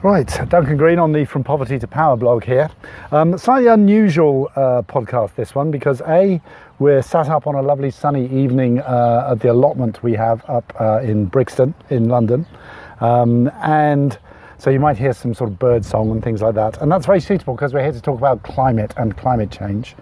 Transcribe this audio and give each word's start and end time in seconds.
Right, 0.00 0.28
Duncan 0.48 0.76
Green 0.76 1.00
on 1.00 1.10
the 1.10 1.24
From 1.24 1.42
Poverty 1.42 1.76
to 1.80 1.88
Power 1.88 2.16
blog 2.16 2.44
here. 2.44 2.70
Um, 3.10 3.36
slightly 3.36 3.66
unusual 3.66 4.48
uh, 4.54 4.82
podcast, 4.82 5.34
this 5.34 5.56
one, 5.56 5.72
because 5.72 6.00
A, 6.02 6.40
we're 6.78 7.02
sat 7.02 7.28
up 7.28 7.48
on 7.48 7.56
a 7.56 7.62
lovely 7.62 7.90
sunny 7.90 8.26
evening 8.26 8.78
uh, 8.78 9.30
at 9.32 9.40
the 9.40 9.50
allotment 9.50 10.00
we 10.04 10.12
have 10.12 10.48
up 10.48 10.72
uh, 10.80 11.00
in 11.00 11.24
Brixton 11.24 11.74
in 11.90 12.08
London. 12.08 12.46
Um, 13.00 13.50
and 13.60 14.16
so 14.56 14.70
you 14.70 14.78
might 14.78 14.98
hear 14.98 15.12
some 15.12 15.34
sort 15.34 15.50
of 15.50 15.58
bird 15.58 15.84
song 15.84 16.12
and 16.12 16.22
things 16.22 16.42
like 16.42 16.54
that. 16.54 16.80
And 16.80 16.92
that's 16.92 17.06
very 17.06 17.20
suitable 17.20 17.56
because 17.56 17.74
we're 17.74 17.82
here 17.82 17.90
to 17.90 18.00
talk 18.00 18.18
about 18.18 18.44
climate 18.44 18.94
and 18.98 19.16
climate 19.16 19.50
change. 19.50 19.96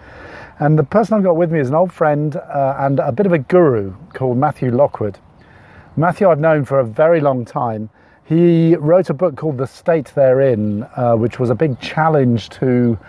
And 0.59 0.77
the 0.77 0.83
person 0.83 1.15
I've 1.15 1.23
got 1.23 1.37
with 1.37 1.51
me 1.51 1.59
is 1.59 1.69
an 1.69 1.75
old 1.75 1.91
friend 1.91 2.35
uh, 2.35 2.75
and 2.77 2.99
a 2.99 3.11
bit 3.11 3.25
of 3.25 3.33
a 3.33 3.39
guru 3.39 3.95
called 4.13 4.37
Matthew 4.37 4.69
Lockwood. 4.69 5.17
Matthew, 5.95 6.29
I've 6.29 6.39
known 6.39 6.65
for 6.65 6.79
a 6.79 6.85
very 6.85 7.19
long 7.19 7.45
time. 7.45 7.89
He 8.27 8.75
wrote 8.75 9.09
a 9.09 9.13
book 9.13 9.37
called 9.37 9.57
The 9.57 9.67
State 9.67 10.11
They're 10.13 10.41
In, 10.41 10.83
uh, 10.97 11.15
which 11.15 11.39
was 11.39 11.49
a 11.49 11.55
big 11.55 11.79
challenge 11.79 12.49
to 12.49 12.99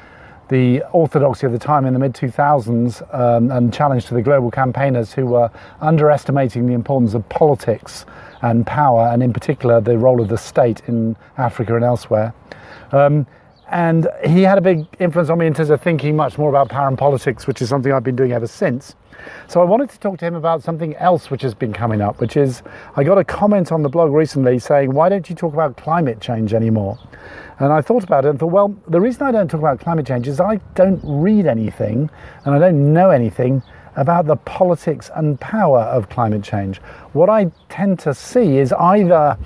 the 0.49 0.85
orthodoxy 0.93 1.45
of 1.45 1.51
the 1.51 1.59
time 1.59 1.87
in 1.87 1.93
the 1.93 1.99
mid 1.99 2.15
2000s 2.15 3.03
um, 3.13 3.51
and 3.51 3.75
challenge 3.75 4.07
to 4.07 4.15
the 4.15 4.23
global 4.23 4.49
campaigners 4.49 5.13
who 5.13 5.27
were 5.27 5.51
underestimating 5.81 6.67
the 6.67 6.73
importance 6.73 7.15
of 7.15 7.29
politics 7.31 8.07
and 8.43 8.65
power, 8.65 9.09
and 9.09 9.21
in 9.21 9.33
particular 9.33 9.81
the 9.81 9.99
role 9.99 10.21
of 10.21 10.29
the 10.29 10.39
state 10.39 10.83
in 10.87 11.17
Africa 11.37 11.75
and 11.75 11.85
elsewhere. 11.85 12.33
Um, 12.93 13.27
and 13.71 14.09
he 14.25 14.43
had 14.43 14.57
a 14.57 14.61
big 14.61 14.87
influence 14.99 15.29
on 15.29 15.39
me 15.39 15.47
in 15.47 15.55
terms 15.55 15.71
of 15.71 15.83
thinking 15.83 16.17
much 16.17 16.39
more 16.39 16.49
about 16.49 16.69
power 16.71 16.89
and 16.89 16.97
politics, 16.97 17.47
which 17.47 17.61
is 17.61 17.69
something 17.69 17.93
I've 17.93 18.05
been 18.05 18.17
doing 18.17 18.33
ever 18.33 18.47
since. 18.47 18.95
So 19.47 19.61
I 19.61 19.65
wanted 19.65 19.91
to 19.91 19.99
talk 19.99 20.19
to 20.19 20.25
him 20.25 20.35
about 20.35 20.63
something 20.63 20.95
else 20.97 21.31
which 21.31 21.43
has 21.43 21.55
been 21.55 21.73
coming 21.73 22.01
up, 22.01 22.21
which 22.21 22.37
is 22.37 22.63
I 22.97 23.05
got 23.05 23.19
a 23.19 23.25
comment 23.25 23.73
on 23.73 23.83
the 23.83 23.89
blog 23.89 24.13
recently 24.13 24.59
saying, 24.59 24.93
Why 24.93 25.09
don't 25.09 25.29
you 25.29 25.35
talk 25.37 25.53
about 25.53 25.77
climate 25.77 26.21
change 26.21 26.55
anymore? 26.55 26.99
And 27.59 27.73
I 27.73 27.81
thought 27.81 28.05
about 28.05 28.25
it 28.25 28.29
and 28.29 28.39
thought, 28.39 28.53
well, 28.53 28.77
the 28.87 29.01
reason 29.01 29.25
I 29.25 29.33
don't 29.33 29.51
talk 29.51 29.61
about 29.61 29.81
climate 29.81 30.07
change 30.07 30.29
is 30.29 30.41
I 30.41 30.57
don't 30.75 31.01
read 31.03 31.47
anything 31.47 32.09
and 32.45 32.55
I 32.55 32.59
don't 32.59 32.93
know 32.93 33.11
anything 33.11 33.63
about 33.97 34.27
the 34.27 34.37
politics 34.37 35.11
and 35.17 35.41
power 35.41 35.81
of 35.81 36.09
climate 36.09 36.45
change. 36.45 36.79
What 37.15 37.29
I 37.29 37.51
tend 37.69 37.99
to 38.01 38.15
see 38.15 38.59
is 38.59 38.73
either 38.73 39.37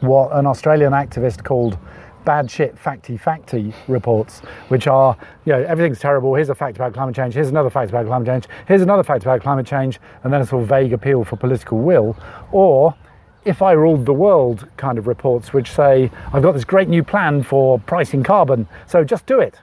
what 0.00 0.32
an 0.32 0.46
Australian 0.46 0.92
activist 0.92 1.44
called 1.44 1.78
bad 2.26 2.50
shit 2.50 2.76
facty 2.76 3.18
facty 3.18 3.72
reports, 3.88 4.40
which 4.68 4.86
are, 4.86 5.16
you 5.46 5.52
know, 5.54 5.62
everything's 5.62 6.00
terrible. 6.00 6.34
Here's 6.34 6.50
a 6.50 6.54
fact 6.54 6.76
about 6.76 6.92
climate 6.92 7.14
change. 7.14 7.32
Here's 7.32 7.48
another 7.48 7.70
fact 7.70 7.88
about 7.88 8.04
climate 8.04 8.26
change. 8.26 8.44
Here's 8.68 8.82
another 8.82 9.02
fact 9.02 9.22
about 9.22 9.40
climate 9.40 9.66
change, 9.66 9.98
and 10.24 10.30
then 10.30 10.42
a 10.42 10.46
sort 10.46 10.62
of 10.62 10.68
vague 10.68 10.92
appeal 10.92 11.24
for 11.24 11.36
political 11.36 11.78
will. 11.78 12.14
Or 12.52 12.94
if 13.46 13.62
I 13.62 13.72
ruled 13.72 14.04
the 14.04 14.12
world 14.12 14.68
kind 14.76 14.98
of 14.98 15.06
reports, 15.06 15.54
which 15.54 15.70
say, 15.70 16.10
I've 16.32 16.42
got 16.42 16.52
this 16.52 16.64
great 16.64 16.88
new 16.88 17.04
plan 17.04 17.42
for 17.44 17.78
pricing 17.78 18.22
carbon, 18.22 18.68
so 18.86 19.04
just 19.04 19.24
do 19.24 19.38
it. 19.40 19.60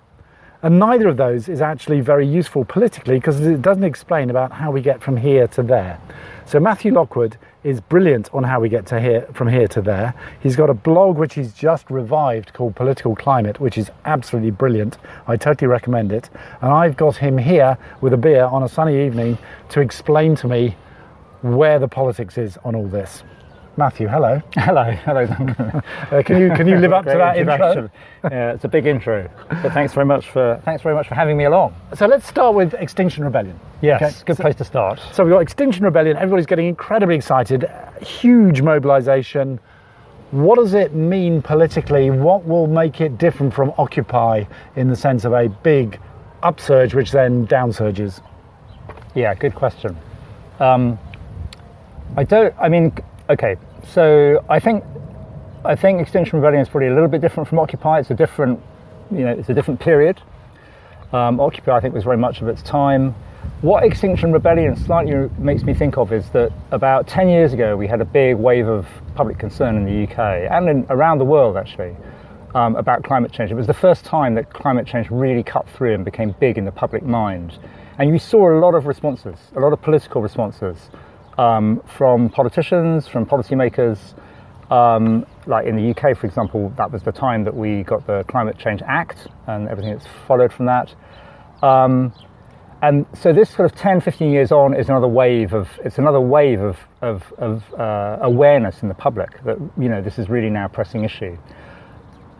And 0.63 0.79
neither 0.79 1.09
of 1.09 1.17
those 1.17 1.49
is 1.49 1.59
actually 1.59 1.99
very 1.99 2.25
useful 2.25 2.63
politically 2.63 3.15
because 3.15 3.41
it 3.41 3.61
doesn't 3.61 3.83
explain 3.83 4.29
about 4.29 4.53
how 4.53 4.71
we 4.71 4.79
get 4.79 5.03
from 5.03 5.17
here 5.17 5.45
to 5.49 5.61
there. 5.61 5.99
So 6.45 6.57
Matthew 6.57 6.93
Lockwood 6.93 7.37
is 7.65 7.81
brilliant 7.81 8.33
on 8.33 8.45
how 8.45 8.61
we 8.61 8.69
get 8.69 8.85
to 8.87 8.99
here 9.01 9.27
from 9.33 9.49
here 9.49 9.67
to 9.67 9.81
there. 9.81 10.13
He's 10.39 10.55
got 10.55 10.69
a 10.69 10.73
blog 10.73 11.17
which 11.17 11.33
he's 11.33 11.53
just 11.53 11.89
revived 11.91 12.53
called 12.53 12.77
Political 12.77 13.17
Climate, 13.17 13.59
which 13.59 13.77
is 13.77 13.91
absolutely 14.05 14.51
brilliant. 14.51 14.97
I 15.27 15.35
totally 15.35 15.67
recommend 15.67 16.13
it. 16.13 16.29
And 16.61 16.71
I've 16.71 16.95
got 16.95 17.17
him 17.17 17.37
here 17.37 17.77
with 17.99 18.13
a 18.13 18.17
beer 18.17 18.45
on 18.45 18.63
a 18.63 18.69
sunny 18.69 19.05
evening 19.05 19.37
to 19.69 19.81
explain 19.81 20.33
to 20.37 20.47
me 20.47 20.77
where 21.41 21.77
the 21.77 21.89
politics 21.89 22.37
is 22.37 22.57
on 22.63 22.73
all 22.73 22.87
this. 22.87 23.23
Matthew, 23.75 24.07
hello. 24.07 24.39
Hello, 24.53 24.83
hello. 24.83 25.23
uh, 26.11 26.21
can 26.23 26.39
you 26.39 26.51
can 26.51 26.67
you 26.67 26.77
live 26.77 26.93
up 26.93 27.05
to 27.05 27.17
that 27.17 27.37
intro? 27.37 27.89
yeah, 28.23 28.53
it's 28.53 28.63
a 28.63 28.67
big 28.67 28.85
intro. 28.85 29.27
But 29.49 29.73
thanks 29.73 29.93
very 29.93 30.05
much 30.05 30.29
for 30.29 30.61
thanks 30.63 30.83
very 30.83 30.93
much 30.93 31.07
for 31.07 31.15
having 31.15 31.37
me 31.37 31.45
along. 31.45 31.73
So 31.95 32.05
let's 32.05 32.27
start 32.27 32.53
with 32.53 32.75
Extinction 32.75 33.23
Rebellion. 33.23 33.59
Yes, 33.81 34.01
okay? 34.01 34.25
good 34.25 34.37
so, 34.37 34.43
place 34.43 34.55
to 34.57 34.63
start. 34.63 35.01
So 35.11 35.23
we've 35.23 35.33
got 35.33 35.39
Extinction 35.39 35.83
Rebellion. 35.83 36.17
Everybody's 36.17 36.45
getting 36.45 36.67
incredibly 36.67 37.15
excited. 37.15 37.67
Huge 37.99 38.61
mobilisation. 38.61 39.59
What 40.29 40.59
does 40.59 40.75
it 40.75 40.93
mean 40.93 41.41
politically? 41.41 42.11
What 42.11 42.45
will 42.45 42.67
make 42.67 43.01
it 43.01 43.17
different 43.17 43.55
from 43.55 43.73
Occupy 43.79 44.43
in 44.75 44.87
the 44.87 44.95
sense 44.95 45.25
of 45.25 45.33
a 45.33 45.49
big 45.49 45.99
upsurge, 46.43 46.93
which 46.93 47.11
then 47.11 47.47
downsurges? 47.47 48.21
Yeah, 49.15 49.33
good 49.33 49.55
question. 49.55 49.97
Um, 50.59 50.99
I 52.15 52.23
don't. 52.23 52.53
I 52.59 52.69
mean, 52.69 52.93
Okay, 53.29 53.55
so 53.87 54.43
I 54.49 54.59
think 54.59 54.83
I 55.63 55.77
think 55.77 56.01
Extinction 56.01 56.39
Rebellion 56.39 56.61
is 56.61 56.67
probably 56.67 56.89
a 56.89 56.93
little 56.93 57.07
bit 57.07 57.21
different 57.21 57.47
from 57.47 57.57
Occupy. 57.57 57.99
It's 57.99 58.11
a 58.11 58.13
different, 58.13 58.59
you 59.11 59.19
know, 59.19 59.31
it's 59.31 59.47
a 59.47 59.53
different 59.53 59.79
period. 59.79 60.21
Um, 61.13 61.39
Occupy, 61.39 61.71
I 61.71 61.79
think, 61.79 61.93
was 61.93 62.03
very 62.03 62.17
much 62.17 62.41
of 62.41 62.49
its 62.49 62.61
time. 62.61 63.15
What 63.61 63.85
Extinction 63.85 64.33
Rebellion 64.33 64.75
slightly 64.75 65.29
makes 65.37 65.63
me 65.63 65.73
think 65.73 65.95
of 65.97 66.11
is 66.11 66.29
that 66.31 66.51
about 66.71 67.07
10 67.07 67.29
years 67.29 67.53
ago, 67.53 67.77
we 67.77 67.87
had 67.87 68.01
a 68.01 68.05
big 68.05 68.35
wave 68.35 68.67
of 68.67 68.85
public 69.15 69.39
concern 69.39 69.77
in 69.77 69.85
the 69.85 70.03
UK 70.03 70.51
and 70.51 70.67
in, 70.67 70.85
around 70.89 71.19
the 71.19 71.25
world, 71.25 71.55
actually, 71.55 71.95
um, 72.55 72.75
about 72.75 73.05
climate 73.05 73.31
change. 73.31 73.51
It 73.51 73.55
was 73.55 73.67
the 73.67 73.73
first 73.73 74.03
time 74.03 74.35
that 74.35 74.51
climate 74.51 74.85
change 74.85 75.09
really 75.09 75.43
cut 75.43 75.69
through 75.69 75.93
and 75.93 76.03
became 76.03 76.35
big 76.41 76.57
in 76.57 76.65
the 76.65 76.73
public 76.73 77.03
mind. 77.03 77.57
And 77.99 78.09
you 78.09 78.19
saw 78.19 78.51
a 78.51 78.59
lot 78.59 78.75
of 78.75 78.85
responses, 78.85 79.37
a 79.55 79.61
lot 79.61 79.71
of 79.71 79.81
political 79.81 80.21
responses 80.21 80.89
um, 81.37 81.81
from 81.97 82.29
politicians, 82.29 83.07
from 83.07 83.25
policymakers. 83.25 83.99
Um, 84.71 85.25
like 85.45 85.67
in 85.67 85.75
the 85.75 85.91
UK, 85.91 86.17
for 86.17 86.25
example, 86.25 86.73
that 86.77 86.91
was 86.91 87.03
the 87.03 87.11
time 87.11 87.43
that 87.43 87.53
we 87.55 87.83
got 87.83 88.07
the 88.07 88.23
Climate 88.27 88.57
Change 88.57 88.81
Act 88.87 89.27
and 89.47 89.67
everything 89.67 89.93
that's 89.93 90.07
followed 90.27 90.51
from 90.53 90.65
that. 90.65 90.93
Um, 91.61 92.13
and 92.81 93.05
so 93.13 93.31
this 93.31 93.49
sort 93.49 93.71
of 93.71 93.77
10, 93.77 94.01
15 94.01 94.29
years 94.29 94.51
on 94.51 94.75
is 94.75 94.89
another 94.89 95.07
wave 95.07 95.53
of, 95.53 95.69
it's 95.85 95.99
another 95.99 96.19
wave 96.19 96.59
of, 96.59 96.77
of, 97.01 97.23
of 97.37 97.73
uh, 97.75 98.17
awareness 98.21 98.81
in 98.81 98.89
the 98.89 98.93
public 98.93 99.41
that, 99.45 99.57
you 99.77 99.87
know, 99.87 100.01
this 100.01 100.19
is 100.19 100.27
really 100.27 100.49
now 100.49 100.65
a 100.65 100.69
pressing 100.69 101.05
issue. 101.05 101.37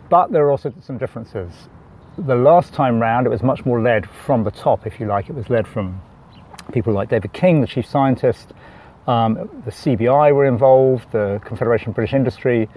But 0.10 0.32
there 0.32 0.44
are 0.44 0.52
also 0.52 0.74
some 0.82 0.98
differences. 0.98 1.52
The 2.18 2.36
last 2.36 2.74
time 2.74 3.00
round, 3.00 3.26
it 3.26 3.30
was 3.30 3.42
much 3.42 3.66
more 3.66 3.82
led 3.82 4.06
from 4.26 4.44
the 4.44 4.52
top, 4.52 4.86
if 4.86 5.00
you 5.00 5.08
like. 5.08 5.30
It 5.30 5.36
was 5.36 5.50
led 5.50 5.66
from 5.66 6.02
people 6.74 6.94
like 6.94 7.10
David 7.10 7.32
King, 7.32 7.62
the 7.62 7.68
chief 7.68 7.86
scientist, 7.86 8.52
um, 9.08 9.50
the 9.66 9.72
CBI 9.72 10.34
were 10.34 10.46
involved, 10.46 11.12
the 11.12 11.42
Confederation 11.44 11.90
of 11.90 11.96
British 11.96 12.14
Industry, 12.14 12.70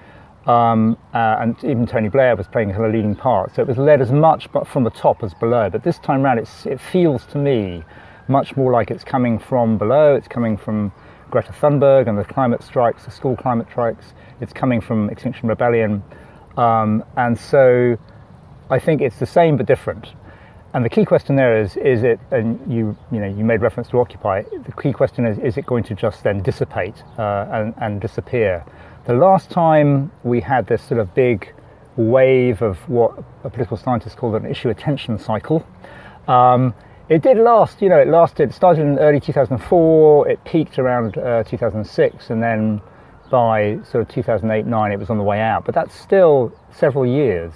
um, 0.46 0.96
uh, 1.12 1.38
and 1.40 1.56
even 1.64 1.86
Tony 1.86 2.08
Blair 2.08 2.36
was 2.36 2.46
playing 2.46 2.70
a 2.70 2.72
kind 2.72 2.86
of 2.86 2.92
leading 2.92 3.14
part. 3.14 3.54
So 3.54 3.62
it 3.62 3.68
was 3.68 3.78
led 3.78 4.00
as 4.00 4.12
much 4.12 4.48
from 4.66 4.84
the 4.84 4.90
top 4.90 5.22
as 5.22 5.34
below. 5.34 5.68
But 5.70 5.82
this 5.82 5.98
time 5.98 6.24
around, 6.24 6.38
it 6.38 6.80
feels 6.80 7.26
to 7.26 7.38
me 7.38 7.84
much 8.28 8.56
more 8.56 8.72
like 8.72 8.90
it's 8.90 9.04
coming 9.04 9.38
from 9.38 9.78
below. 9.78 10.14
It's 10.14 10.28
coming 10.28 10.56
from 10.56 10.92
Greta 11.30 11.52
Thunberg 11.52 12.08
and 12.08 12.16
the 12.16 12.24
climate 12.24 12.62
strikes, 12.62 13.04
the 13.04 13.10
school 13.10 13.36
climate 13.36 13.66
strikes. 13.70 14.14
It's 14.40 14.52
coming 14.52 14.80
from 14.80 15.10
Extinction 15.10 15.48
Rebellion. 15.48 16.02
Um, 16.56 17.04
and 17.16 17.38
so 17.38 17.96
I 18.70 18.78
think 18.78 19.00
it's 19.00 19.18
the 19.18 19.26
same 19.26 19.56
but 19.56 19.66
different. 19.66 20.14
And 20.76 20.84
the 20.84 20.90
key 20.90 21.06
question 21.06 21.36
there 21.36 21.58
is, 21.58 21.74
is 21.78 22.02
it, 22.02 22.20
and 22.30 22.60
you, 22.70 22.94
you 23.10 23.18
know, 23.18 23.26
you 23.26 23.44
made 23.44 23.62
reference 23.62 23.88
to 23.88 23.98
Occupy, 23.98 24.42
the 24.42 24.72
key 24.72 24.92
question 24.92 25.24
is, 25.24 25.38
is 25.38 25.56
it 25.56 25.64
going 25.64 25.84
to 25.84 25.94
just 25.94 26.22
then 26.22 26.42
dissipate 26.42 27.02
uh, 27.18 27.46
and, 27.50 27.72
and 27.78 27.98
disappear? 27.98 28.62
The 29.06 29.14
last 29.14 29.48
time 29.48 30.12
we 30.22 30.42
had 30.42 30.66
this 30.66 30.82
sort 30.82 31.00
of 31.00 31.14
big 31.14 31.50
wave 31.96 32.60
of 32.60 32.76
what 32.90 33.16
a 33.42 33.48
political 33.48 33.78
scientist 33.78 34.18
called 34.18 34.34
an 34.34 34.44
issue 34.44 34.68
attention 34.68 35.18
cycle, 35.18 35.66
um, 36.28 36.74
it 37.08 37.22
did 37.22 37.38
last, 37.38 37.80
you 37.80 37.88
know, 37.88 37.98
it 37.98 38.08
lasted, 38.08 38.52
started 38.52 38.82
in 38.82 38.98
early 38.98 39.18
2004, 39.18 40.28
it 40.28 40.44
peaked 40.44 40.78
around 40.78 41.16
uh, 41.16 41.42
2006, 41.44 42.28
and 42.28 42.42
then 42.42 42.82
by 43.30 43.78
sort 43.82 44.02
of 44.02 44.08
2008 44.10 44.66
9, 44.66 44.92
it 44.92 44.98
was 44.98 45.08
on 45.08 45.16
the 45.16 45.24
way 45.24 45.40
out. 45.40 45.64
But 45.64 45.74
that's 45.74 45.98
still 45.98 46.52
several 46.70 47.06
years 47.06 47.54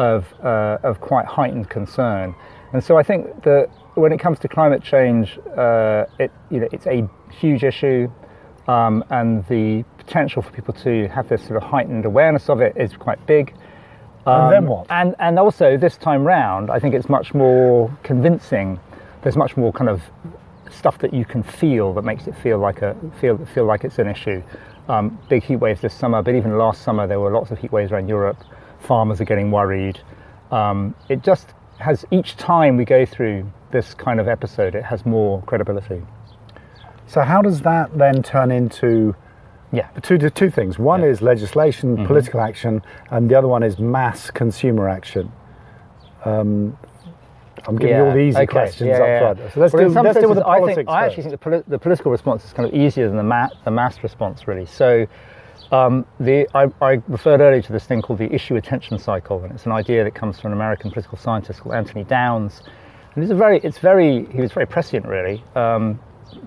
of, 0.00 0.32
uh, 0.42 0.78
of 0.82 0.98
quite 1.00 1.26
heightened 1.26 1.68
concern. 1.68 2.34
And 2.72 2.82
so 2.82 2.96
I 2.96 3.02
think 3.02 3.42
that 3.42 3.68
when 3.94 4.12
it 4.12 4.18
comes 4.18 4.38
to 4.38 4.48
climate 4.48 4.82
change, 4.82 5.38
uh, 5.56 6.06
it, 6.18 6.32
you 6.50 6.60
know, 6.60 6.68
it's 6.72 6.86
a 6.86 7.06
huge 7.30 7.64
issue, 7.64 8.10
um, 8.66 9.04
and 9.10 9.46
the 9.48 9.84
potential 9.98 10.40
for 10.40 10.50
people 10.52 10.72
to 10.74 11.06
have 11.08 11.28
this 11.28 11.42
sort 11.42 11.56
of 11.56 11.62
heightened 11.62 12.06
awareness 12.06 12.48
of 12.48 12.60
it 12.62 12.72
is 12.76 12.96
quite 12.96 13.24
big. 13.26 13.52
Um, 14.26 14.44
and 14.44 14.52
then 14.52 14.66
what? 14.66 14.86
And, 14.88 15.14
and 15.18 15.38
also 15.38 15.76
this 15.76 15.98
time 15.98 16.24
round, 16.24 16.70
I 16.70 16.78
think 16.78 16.94
it's 16.94 17.10
much 17.10 17.34
more 17.34 17.94
convincing. 18.02 18.80
There's 19.22 19.36
much 19.36 19.56
more 19.58 19.70
kind 19.70 19.90
of 19.90 20.02
stuff 20.70 20.98
that 20.98 21.12
you 21.12 21.26
can 21.26 21.42
feel 21.42 21.92
that 21.94 22.04
makes 22.04 22.26
it 22.26 22.34
feel 22.36 22.58
like 22.58 22.80
a 22.80 22.96
feel 23.20 23.36
feel 23.54 23.66
like 23.66 23.84
it's 23.84 23.98
an 23.98 24.08
issue. 24.08 24.42
Um, 24.88 25.18
big 25.28 25.42
heat 25.42 25.56
waves 25.56 25.80
this 25.82 25.92
summer, 25.92 26.22
but 26.22 26.34
even 26.34 26.56
last 26.56 26.82
summer 26.82 27.06
there 27.06 27.20
were 27.20 27.30
lots 27.32 27.50
of 27.50 27.58
heat 27.58 27.72
waves 27.72 27.92
around 27.92 28.08
Europe 28.08 28.38
farmers 28.80 29.20
are 29.20 29.24
getting 29.24 29.50
worried. 29.50 30.00
Um, 30.50 30.94
it 31.08 31.22
just 31.22 31.54
has 31.78 32.04
each 32.10 32.36
time 32.36 32.76
we 32.76 32.84
go 32.84 33.06
through 33.06 33.50
this 33.70 33.94
kind 33.94 34.20
of 34.20 34.28
episode, 34.28 34.74
it 34.74 34.84
has 34.84 35.06
more 35.06 35.42
credibility. 35.42 36.02
So, 37.06 37.22
how 37.22 37.42
does 37.42 37.60
that 37.62 37.96
then 37.96 38.22
turn 38.22 38.50
into 38.50 39.14
Yeah. 39.72 39.88
Two 40.02 40.18
two 40.18 40.50
things. 40.50 40.78
One 40.78 41.04
is 41.04 41.22
legislation, 41.22 42.04
political 42.06 42.40
action, 42.40 42.82
and 43.10 43.30
the 43.30 43.36
other 43.36 43.46
one 43.46 43.62
is 43.62 43.78
mass 43.78 44.30
consumer 44.30 44.88
action. 44.88 45.30
Um, 46.24 46.76
I'm 47.66 47.76
giving 47.76 47.96
you 47.96 48.04
all 48.04 48.12
the 48.12 48.18
easy 48.18 48.36
okay. 48.38 48.46
questions 48.46 48.88
yeah, 48.88 48.98
up 48.98 49.20
front. 49.20 49.38
yeah. 49.38 49.50
So 49.50 49.60
let's 49.60 49.72
Well, 49.72 49.88
do, 49.88 50.00
let's 50.00 50.18
deal 50.18 50.28
with 50.28 50.38
the 50.38 50.44
senses, 50.44 50.50
I, 50.50 50.58
politics 50.58 50.76
think, 50.76 50.88
I 50.88 51.06
actually 51.06 51.22
think 51.22 51.32
the, 51.32 51.38
poli- 51.38 51.62
the 51.68 51.78
political 51.78 52.10
response 52.10 52.44
is 52.44 52.52
kind 52.52 52.68
of 52.68 52.74
easier 52.74 53.06
than 53.06 53.16
the, 53.16 53.22
ma- 53.22 53.48
the 53.64 53.70
mass 53.70 54.02
response, 54.02 54.48
really. 54.48 54.66
So, 54.66 55.06
um, 55.70 56.04
the 56.18 56.48
I, 56.54 56.68
I 56.80 57.02
referred 57.08 57.40
earlier 57.40 57.62
to 57.62 57.72
this 57.72 57.84
thing 57.84 58.02
called 58.02 58.18
the 58.18 58.32
issue 58.32 58.56
attention 58.56 58.98
cycle, 58.98 59.42
and 59.42 59.52
it's 59.52 59.66
an 59.66 59.72
idea 59.72 60.04
that 60.04 60.14
comes 60.14 60.40
from 60.40 60.52
an 60.52 60.58
American 60.58 60.90
political 60.90 61.18
scientist 61.18 61.60
called 61.60 61.74
Anthony 61.74 62.04
Downs. 62.04 62.62
And 63.14 63.24
it's 63.24 63.32
a 63.32 63.36
very, 63.36 63.58
it's 63.60 63.78
very, 63.78 64.26
he 64.26 64.40
was 64.40 64.52
very 64.52 64.66
prescient, 64.66 65.06
really. 65.06 65.42
Um, 65.54 66.00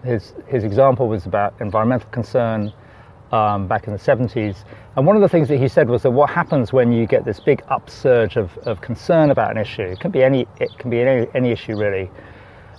his 0.04 0.34
his 0.48 0.64
example 0.64 1.08
was 1.08 1.26
about 1.26 1.54
environmental 1.60 2.10
concern 2.10 2.74
um, 3.34 3.68
back 3.68 3.88
in 3.88 3.94
the 3.94 4.00
70s. 4.00 4.64
And 4.96 5.08
one 5.08 5.16
of 5.16 5.22
the 5.22 5.28
things 5.28 5.48
that 5.50 5.58
he 5.58 5.68
said 5.68 5.90
was 5.90 6.04
that 6.04 6.12
what 6.12 6.30
happens 6.30 6.72
when 6.72 6.92
you 6.92 7.08
get 7.08 7.26
this 7.26 7.40
big 7.40 7.64
upsurge 7.70 8.38
of, 8.38 8.56
of 8.60 8.80
concern 8.80 9.32
about 9.32 9.52
an 9.52 9.58
issue, 9.58 9.82
it 9.82 10.00
can 10.00 10.12
be 10.12 10.24
any, 10.24 10.48
it 10.60 10.70
can 10.78 10.92
be 10.92 11.02
any, 11.02 11.28
any 11.34 11.52
issue 11.52 11.76
really, 11.76 12.12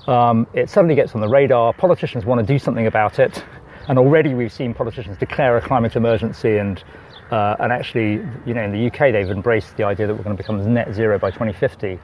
um, 0.07 0.47
it 0.55 0.71
suddenly 0.71 0.95
gets 0.95 1.15
on 1.15 1.21
the 1.21 1.29
radar, 1.29 1.73
politicians 1.73 2.25
want 2.25 2.41
to 2.41 2.47
do 2.47 2.59
something 2.59 2.87
about 2.87 3.19
it, 3.19 3.43
and 3.89 3.99
already 3.99 4.35
we've 4.35 4.53
seen 4.53 4.75
politicians 4.75 5.17
declare 5.19 5.57
a 5.57 5.61
climate 5.61 5.97
emergency 5.97 6.57
and 6.59 6.83
uh, 7.31 7.57
and 7.59 7.73
actually, 7.73 8.25
you 8.47 8.55
know, 8.55 8.63
in 8.63 8.73
the 8.73 8.87
UK 8.87 9.13
they've 9.13 9.31
embraced 9.31 9.77
the 9.77 9.85
idea 9.85 10.07
that 10.07 10.15
we're 10.15 10.23
going 10.23 10.37
to 10.37 10.43
become 10.43 10.73
net 10.73 10.93
zero 10.95 11.19
by 11.19 11.31
2050. 11.31 11.99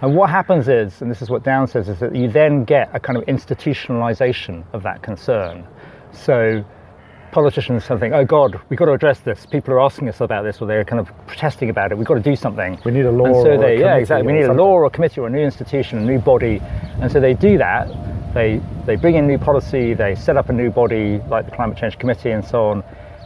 And 0.00 0.16
what 0.16 0.30
happens 0.30 0.66
is, 0.66 1.00
and 1.00 1.10
this 1.10 1.22
is 1.22 1.30
what 1.30 1.44
Downs 1.44 1.70
says, 1.72 1.88
is 1.88 2.00
that 2.00 2.14
you 2.16 2.28
then 2.28 2.64
get 2.64 2.90
a 2.92 2.98
kind 2.98 3.16
of 3.16 3.24
institutionalization 3.26 4.64
of 4.72 4.82
that 4.82 5.02
concern. 5.02 5.64
So 6.10 6.64
politicians 7.30 7.84
sort 7.84 7.96
of 7.96 8.00
think, 8.00 8.12
oh 8.12 8.24
God, 8.24 8.60
we've 8.68 8.78
got 8.78 8.86
to 8.86 8.92
address 8.92 9.20
this. 9.20 9.46
People 9.46 9.74
are 9.74 9.80
asking 9.80 10.08
us 10.08 10.20
about 10.20 10.42
this, 10.42 10.60
or 10.60 10.66
they're 10.66 10.84
kind 10.84 11.00
of 11.00 11.10
protesting 11.26 11.70
about 11.70 11.92
it. 11.92 11.98
We've 11.98 12.06
got 12.06 12.14
to 12.14 12.20
do 12.20 12.34
something. 12.34 12.80
We 12.84 12.90
need 12.90 13.04
a 13.04 13.12
law 13.12 13.26
And 13.26 13.34
so 13.36 13.58
they, 13.58 13.78
yeah, 13.78 13.96
exactly. 13.96 14.26
We 14.26 14.38
need 14.38 14.46
a 14.46 14.52
law 14.52 14.72
or 14.72 14.86
a 14.86 14.90
committee 14.90 15.20
or 15.20 15.28
a 15.28 15.30
new 15.30 15.40
institution, 15.40 15.98
a 15.98 16.02
new 16.02 16.18
body. 16.18 16.60
And 17.00 17.10
so 17.10 17.20
they 17.20 17.34
do 17.34 17.56
that. 17.58 17.88
They 18.34 18.60
they 18.86 18.96
bring 18.96 19.14
in 19.16 19.26
new 19.26 19.38
policy. 19.38 19.94
They 19.94 20.14
set 20.14 20.36
up 20.36 20.48
a 20.48 20.52
new 20.52 20.70
body 20.70 21.20
like 21.28 21.44
the 21.44 21.50
Climate 21.54 21.76
Change 21.76 21.98
Committee 21.98 22.30
and 22.30 22.44
so 22.44 22.66
on. 22.68 22.82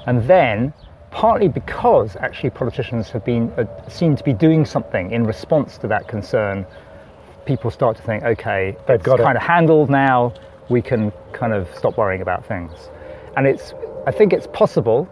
And 0.06 0.22
then, 0.28 0.72
partly 1.10 1.48
because 1.48 2.16
actually 2.16 2.50
politicians 2.50 3.10
have 3.10 3.24
been 3.24 3.50
uh, 3.56 3.64
seem 3.88 4.16
to 4.16 4.24
be 4.24 4.32
doing 4.32 4.64
something 4.64 5.10
in 5.12 5.24
response 5.24 5.78
to 5.78 5.88
that 5.88 6.08
concern, 6.08 6.66
people 7.44 7.70
start 7.70 7.96
to 7.96 8.02
think, 8.02 8.24
okay, 8.24 8.76
They've 8.86 8.96
it's 8.96 9.04
got 9.04 9.20
it. 9.20 9.24
kind 9.24 9.36
of 9.36 9.42
handled 9.42 9.90
now. 9.90 10.32
We 10.68 10.82
can 10.82 11.12
kind 11.32 11.52
of 11.52 11.68
stop 11.76 11.96
worrying 11.96 12.22
about 12.22 12.44
things. 12.44 12.72
And 13.36 13.46
it's, 13.46 13.72
I 14.06 14.10
think 14.10 14.32
it's 14.32 14.48
possible. 14.48 15.08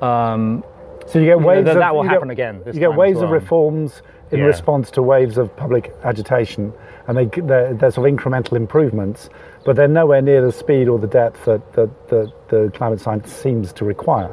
Um, 0.00 0.62
So 1.06 1.18
you 1.18 1.24
get 1.26 1.40
know, 1.40 1.46
waves 1.46 1.64
that- 1.64 1.76
of, 1.76 1.80
that 1.80 1.94
will 1.94 2.02
happen 2.04 2.28
get, 2.28 2.32
again 2.32 2.62
this 2.64 2.74
you 2.74 2.80
get 2.80 2.94
waves 2.94 3.16
as 3.18 3.22
of 3.24 3.30
reforms 3.30 4.02
in 4.30 4.40
Yeah. 4.40 4.46
response 4.46 4.90
to 4.92 5.02
waves 5.02 5.38
of 5.38 5.54
public 5.56 5.94
agitation, 6.04 6.72
and 7.06 7.16
they 7.16 7.26
they're, 7.42 7.74
they're 7.74 7.90
sort 7.90 8.08
of 8.10 8.16
incremental 8.16 8.56
improvements, 8.56 9.30
but 9.64 9.76
they're 9.76 9.88
nowhere 9.88 10.20
near 10.22 10.42
the 10.44 10.52
speed 10.52 10.88
or 10.88 10.98
the 10.98 11.06
depth 11.06 11.44
that, 11.44 11.72
that, 11.74 12.08
that 12.08 12.32
the 12.48 12.70
climate 12.74 13.00
science 13.00 13.32
seems 13.32 13.72
to 13.74 13.84
require. 13.84 14.30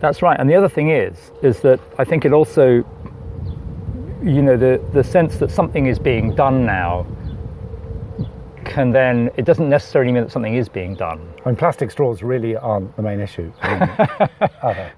That's 0.00 0.22
right. 0.22 0.38
And 0.38 0.48
the 0.48 0.54
other 0.54 0.68
thing 0.68 0.90
is, 0.90 1.30
is 1.42 1.60
that 1.60 1.80
I 1.98 2.04
think 2.04 2.24
it 2.24 2.32
also, 2.32 2.84
you 4.22 4.42
know, 4.42 4.56
the, 4.56 4.80
the 4.92 5.02
sense 5.04 5.38
that 5.38 5.50
something 5.50 5.86
is 5.86 5.98
being 5.98 6.34
done 6.34 6.64
now 6.66 7.06
can 8.64 8.90
then, 8.90 9.30
it 9.36 9.44
doesn't 9.44 9.68
necessarily 9.68 10.12
mean 10.12 10.24
that 10.24 10.30
something 10.30 10.54
is 10.54 10.68
being 10.68 10.94
done. 10.94 11.20
I 11.44 11.48
mean, 11.48 11.56
plastic 11.56 11.90
straws 11.90 12.22
really 12.22 12.56
aren't 12.56 12.94
the 12.96 13.02
main 13.02 13.20
issue. 13.20 13.50
Are 13.62 14.28
they? 14.38 14.44
Um, 14.44 14.50
uh, 14.62 14.88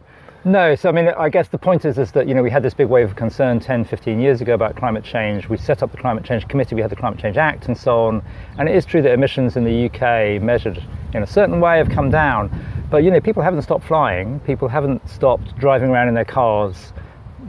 No, 0.44 0.74
so 0.74 0.88
I 0.88 0.92
mean, 0.92 1.08
I 1.08 1.28
guess 1.28 1.48
the 1.48 1.58
point 1.58 1.84
is, 1.84 1.98
is 1.98 2.12
that, 2.12 2.26
you 2.26 2.32
know, 2.34 2.42
we 2.42 2.50
had 2.50 2.62
this 2.62 2.72
big 2.72 2.88
wave 2.88 3.10
of 3.10 3.16
concern 3.16 3.60
10, 3.60 3.84
15 3.84 4.18
years 4.18 4.40
ago 4.40 4.54
about 4.54 4.74
climate 4.74 5.04
change. 5.04 5.50
We 5.50 5.58
set 5.58 5.82
up 5.82 5.90
the 5.90 5.98
Climate 5.98 6.24
Change 6.24 6.48
Committee, 6.48 6.74
we 6.74 6.80
had 6.80 6.90
the 6.90 6.96
Climate 6.96 7.18
Change 7.18 7.36
Act 7.36 7.66
and 7.66 7.76
so 7.76 8.04
on. 8.06 8.22
And 8.58 8.66
it 8.66 8.74
is 8.74 8.86
true 8.86 9.02
that 9.02 9.12
emissions 9.12 9.56
in 9.56 9.64
the 9.64 9.86
UK 9.86 10.40
measured 10.42 10.82
in 11.12 11.22
a 11.22 11.26
certain 11.26 11.60
way 11.60 11.76
have 11.76 11.90
come 11.90 12.10
down. 12.10 12.50
But, 12.90 13.04
you 13.04 13.10
know, 13.10 13.20
people 13.20 13.42
haven't 13.42 13.62
stopped 13.62 13.84
flying, 13.84 14.40
people 14.40 14.66
haven't 14.66 15.06
stopped 15.10 15.54
driving 15.58 15.90
around 15.90 16.08
in 16.08 16.14
their 16.14 16.24
cars. 16.24 16.94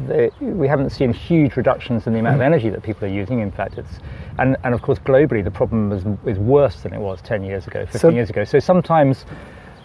They, 0.07 0.29
we 0.41 0.67
haven't 0.67 0.89
seen 0.89 1.13
huge 1.13 1.55
reductions 1.55 2.07
in 2.07 2.13
the 2.13 2.19
amount 2.19 2.35
of 2.35 2.41
energy 2.41 2.69
that 2.71 2.83
people 2.83 3.05
are 3.05 3.11
using. 3.11 3.39
In 3.39 3.51
fact, 3.51 3.77
it's, 3.77 3.99
and, 4.37 4.57
and 4.65 4.73
of 4.73 4.81
course, 4.81 4.99
globally, 4.99 5.41
the 5.41 5.51
problem 5.51 5.93
is, 5.93 6.03
is 6.25 6.37
worse 6.37 6.81
than 6.81 6.91
it 6.91 6.99
was 6.99 7.21
10 7.21 7.43
years 7.45 7.67
ago, 7.67 7.85
15 7.85 7.99
So- 8.01 8.09
years 8.09 8.29
ago. 8.29 8.43
So 8.43 8.59
sometimes 8.59 9.25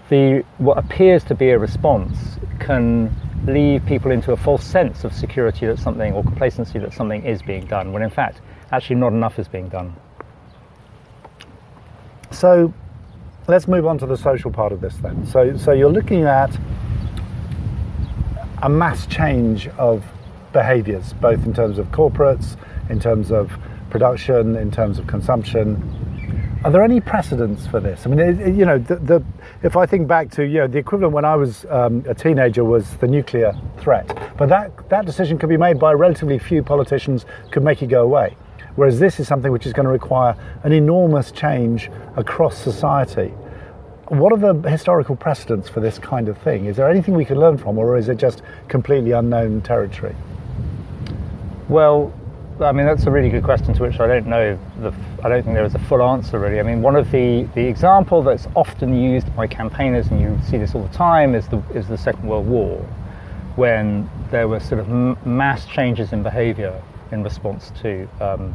the 0.08 0.44
what 0.58 0.79
appears 0.79 1.25
to 1.25 1.35
be 1.35 1.50
a 1.50 1.58
response 1.58 2.38
can 2.61 3.14
leave 3.47 3.85
people 3.87 4.11
into 4.11 4.32
a 4.32 4.37
false 4.37 4.64
sense 4.64 5.05
of 5.05 5.12
security 5.12 5.67
that 5.67 5.79
something 5.79 6.12
or 6.12 6.23
complacency 6.23 6.79
that 6.79 6.93
something 6.93 7.25
is 7.25 7.43
being 7.43 7.64
done 7.67 7.93
when 7.93 8.03
in 8.03 8.11
fact 8.11 8.41
actually 8.73 8.97
not 8.97 9.12
enough 9.12 9.38
is 9.38 9.49
being 9.49 9.69
done 9.69 9.94
So 12.37 12.75
let's 13.49 13.67
move 13.67 13.87
on 13.87 13.97
to 13.97 14.06
the 14.06 14.17
social 14.19 14.50
part 14.50 14.70
of 14.70 14.82
this 14.82 14.94
then. 14.97 15.26
So, 15.26 15.56
so 15.56 15.73
you're 15.73 15.91
looking 15.91 16.25
at 16.25 16.55
a 18.62 18.69
mass 18.69 19.06
change 19.06 19.69
of 19.79 20.05
behaviours, 20.53 21.14
both 21.14 21.47
in 21.47 21.55
terms 21.55 21.79
of 21.79 21.91
corporates, 21.93 22.56
in 22.91 23.00
terms 23.00 23.32
of 23.32 23.53
production, 23.88 24.56
in 24.56 24.70
terms 24.70 24.99
of 24.99 25.06
consumption. 25.06 25.76
Are 26.66 26.70
there 26.72 26.82
any 26.82 27.00
precedents 27.00 27.64
for 27.64 27.78
this? 27.78 28.04
I 28.04 28.10
mean, 28.10 28.18
it, 28.18 28.40
it- 28.40 28.56
you 28.56 28.64
know, 28.64 28.76
the, 28.76 28.96
the, 28.96 29.24
if 29.62 29.76
I 29.76 29.86
think 29.86 30.08
back 30.08 30.32
to 30.32 30.44
you 30.44 30.58
know 30.58 30.66
the 30.66 30.78
equivalent 30.78 31.14
when 31.14 31.24
I 31.24 31.36
was 31.36 31.64
um, 31.70 32.04
a 32.08 32.14
teenager 32.14 32.64
was 32.64 32.96
the 32.96 33.06
nuclear 33.06 33.56
threat, 33.78 34.34
but 34.36 34.48
that 34.48 34.88
that 34.88 35.06
decision 35.06 35.38
could 35.38 35.48
be 35.48 35.56
made 35.56 35.78
by 35.78 35.92
relatively 35.92 36.40
few 36.40 36.64
politicians 36.64 37.24
could 37.52 37.62
make 37.62 37.82
it 37.82 37.86
go 37.86 38.02
away. 38.02 38.36
Whereas 38.74 38.98
this 38.98 39.20
is 39.20 39.28
something 39.28 39.52
which 39.52 39.64
is 39.64 39.72
going 39.72 39.86
to 39.86 39.92
require 39.92 40.34
an 40.64 40.72
enormous 40.72 41.30
change 41.30 41.88
across 42.16 42.58
society. 42.58 43.28
What 44.08 44.32
are 44.32 44.52
the 44.52 44.69
historical 44.69 45.14
precedents 45.14 45.69
for 45.69 45.78
this 45.78 46.00
kind 46.00 46.28
of 46.28 46.36
thing? 46.38 46.64
Is 46.64 46.74
there 46.76 46.90
anything 46.90 47.14
we 47.14 47.24
can 47.24 47.38
learn 47.38 47.58
from, 47.58 47.78
or 47.78 47.96
is 47.96 48.08
it 48.08 48.16
just 48.16 48.42
completely 48.66 49.12
unknown 49.12 49.60
territory? 49.60 50.16
well 51.69 52.12
I 52.61 52.73
mean 52.73 52.87
that's 52.87 53.05
a 53.05 53.11
really 53.11 53.29
good 53.29 53.44
question 53.44 53.75
to 53.75 53.82
which 53.82 54.00
I 54.00 54.06
don't 54.06 54.26
know 54.26 54.58
the 54.81 54.94
I 55.23 55.29
don't 55.29 55.43
think 55.43 55.55
there 55.55 55.64
is 55.64 55.75
a 55.75 55.79
full 55.79 56.03
answer 56.03 56.38
really 56.38 56.58
I 56.58 56.62
mean 56.62 56.81
one 56.81 56.97
of 56.97 57.11
the 57.11 57.47
the 57.55 57.61
example 57.67 58.23
that's 58.23 58.47
often 58.55 58.99
used 58.99 59.35
by 59.37 59.47
campaigners 59.47 60.06
and 60.08 60.20
you 60.20 60.38
see 60.49 60.56
this 60.56 60.75
all 60.75 60.82
the 60.82 60.94
time 60.94 61.35
is 61.35 61.47
the 61.49 61.62
is 61.75 61.87
the 61.87 61.99
Second 61.99 62.26
World 62.26 62.47
War 62.47 62.79
when 63.56 64.08
there 64.31 64.49
were 64.49 64.61
sort 64.61 64.81
of 64.81 64.88
m- 64.88 65.19
mass 65.25 65.67
changes 65.67 66.13
in 66.13 66.22
behavior 66.22 66.82
in 67.13 67.22
response 67.22 67.72
to 67.82 68.08
um, 68.20 68.55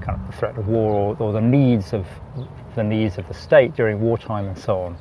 kind 0.00 0.18
of 0.18 0.26
the 0.26 0.36
threat 0.36 0.56
of 0.56 0.68
war 0.68 0.92
or, 0.92 1.16
or 1.18 1.32
the 1.32 1.40
needs 1.40 1.92
of 1.92 2.06
the 2.74 2.82
needs 2.82 3.18
of 3.18 3.28
the 3.28 3.34
state 3.34 3.74
during 3.74 4.00
wartime 4.00 4.46
and 4.46 4.58
so 4.58 4.80
on. 4.80 4.96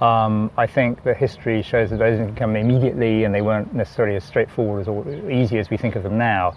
Um, 0.00 0.50
I 0.56 0.66
think 0.66 1.04
that 1.04 1.16
history 1.16 1.62
shows 1.62 1.90
that 1.90 1.98
those 1.98 2.18
didn't 2.18 2.34
come 2.34 2.56
immediately 2.56 3.24
and 3.24 3.32
they 3.32 3.42
weren't 3.42 3.72
necessarily 3.72 4.16
as 4.16 4.24
straightforward 4.24 4.82
as 4.82 4.88
or 4.88 5.30
easy 5.30 5.58
as 5.58 5.70
we 5.70 5.76
think 5.76 5.94
of 5.94 6.02
them 6.02 6.18
now. 6.18 6.54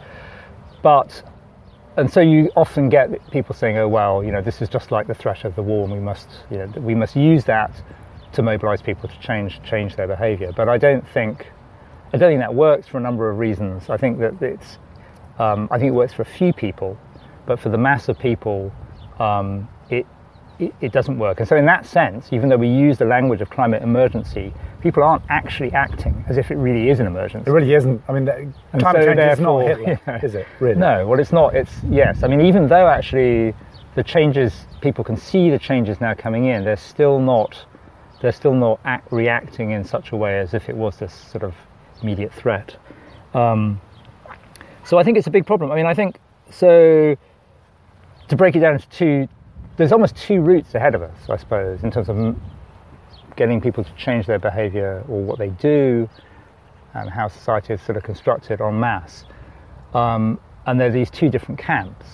But 0.81 1.23
and 1.97 2.11
so 2.11 2.19
you 2.19 2.51
often 2.55 2.89
get 2.89 3.09
people 3.31 3.55
saying, 3.55 3.77
"Oh 3.77 3.87
well, 3.87 4.23
you 4.23 4.31
know, 4.31 4.41
this 4.41 4.61
is 4.61 4.69
just 4.69 4.91
like 4.91 5.07
the 5.07 5.13
threat 5.13 5.45
of 5.45 5.55
the 5.55 5.63
war, 5.63 5.83
and 5.83 5.93
we 5.93 5.99
must, 5.99 6.27
you 6.51 6.57
know, 6.57 6.65
we 6.77 6.95
must 6.95 7.15
use 7.15 7.45
that 7.45 7.71
to 8.33 8.41
mobilise 8.41 8.81
people 8.81 9.07
to 9.07 9.19
change 9.19 9.61
change 9.63 9.95
their 9.95 10.07
behaviour." 10.07 10.51
But 10.51 10.69
I 10.69 10.77
don't 10.77 11.07
think 11.09 11.47
I 12.13 12.17
don't 12.17 12.31
think 12.31 12.41
that 12.41 12.53
works 12.53 12.87
for 12.87 12.97
a 12.97 13.01
number 13.01 13.29
of 13.29 13.39
reasons. 13.39 13.89
I 13.89 13.97
think 13.97 14.19
that 14.19 14.41
it's 14.41 14.77
um, 15.39 15.67
I 15.71 15.77
think 15.77 15.89
it 15.89 15.95
works 15.95 16.13
for 16.13 16.21
a 16.21 16.25
few 16.37 16.53
people, 16.53 16.97
but 17.45 17.59
for 17.59 17.69
the 17.69 17.77
mass 17.77 18.09
of 18.09 18.17
people, 18.19 18.71
um, 19.19 19.67
it, 19.89 20.05
it 20.59 20.73
it 20.81 20.91
doesn't 20.91 21.17
work. 21.17 21.39
And 21.39 21.47
so, 21.47 21.55
in 21.55 21.65
that 21.65 21.85
sense, 21.85 22.29
even 22.31 22.49
though 22.49 22.57
we 22.57 22.67
use 22.67 22.97
the 22.97 23.05
language 23.05 23.41
of 23.41 23.49
climate 23.49 23.83
emergency, 23.83 24.53
people 24.81 25.03
aren't 25.03 25.23
actually 25.29 25.71
acting 25.73 26.23
as 26.27 26.37
if 26.37 26.51
it 26.51 26.55
really 26.55 26.89
is 26.89 26.99
an 26.99 27.07
emergency. 27.07 27.49
It 27.49 27.53
really 27.53 27.73
isn't. 27.73 28.01
I 28.07 28.13
mean, 28.13 28.25
the- 28.25 28.53
climate 28.79 29.03
so 29.03 29.13
change 29.13 29.33
is 29.33 29.39
not 29.39 29.59
Hitler, 29.59 29.99
yeah. 30.07 30.19
is 30.23 30.35
it? 30.35 30.47
Really? 30.59 30.79
No, 30.79 31.07
well, 31.07 31.19
it's 31.19 31.31
not. 31.31 31.55
It's 31.55 31.73
yes. 31.89 32.23
I 32.23 32.27
mean, 32.27 32.41
even 32.41 32.67
though 32.67 32.87
actually 32.87 33.53
the 33.95 34.03
changes 34.03 34.65
people 34.81 35.03
can 35.03 35.17
see 35.17 35.49
the 35.49 35.59
changes 35.59 36.01
now 36.01 36.13
coming 36.13 36.45
in, 36.45 36.63
they're 36.63 36.75
still 36.75 37.19
not 37.19 37.65
they're 38.21 38.31
still 38.31 38.53
not 38.53 38.79
act, 38.85 39.11
reacting 39.11 39.71
in 39.71 39.83
such 39.83 40.11
a 40.11 40.15
way 40.15 40.39
as 40.39 40.53
if 40.53 40.69
it 40.69 40.75
was 40.75 40.97
this 40.97 41.13
sort 41.13 41.43
of 41.43 41.53
immediate 42.01 42.33
threat. 42.33 42.75
Um, 43.33 43.81
so 44.83 44.97
I 44.97 45.03
think 45.03 45.17
it's 45.17 45.27
a 45.27 45.31
big 45.31 45.45
problem. 45.45 45.71
I 45.71 45.75
mean, 45.75 45.85
I 45.85 45.93
think 45.93 46.17
so. 46.49 47.15
To 48.27 48.35
break 48.35 48.55
it 48.55 48.59
down 48.61 48.73
into 48.73 48.89
two, 48.89 49.27
there's 49.77 49.91
almost 49.91 50.15
two 50.15 50.41
routes 50.41 50.73
ahead 50.75 50.95
of 50.95 51.01
us, 51.01 51.29
I 51.29 51.37
suppose, 51.37 51.83
in 51.83 51.91
terms 51.91 52.09
of 52.09 52.35
getting 53.35 53.59
people 53.59 53.83
to 53.83 53.93
change 53.95 54.25
their 54.25 54.39
behaviour 54.39 55.03
or 55.09 55.21
what 55.21 55.37
they 55.37 55.49
do, 55.49 56.09
and 56.93 57.09
how 57.09 57.27
society 57.27 57.73
is 57.73 57.81
sort 57.81 57.97
of 57.97 58.03
constructed 58.03 58.61
en 58.61 58.79
masse. 58.79 59.25
Um, 59.93 60.39
and 60.65 60.79
there 60.79 60.87
are 60.87 60.91
these 60.91 61.11
two 61.11 61.29
different 61.29 61.59
camps. 61.59 62.05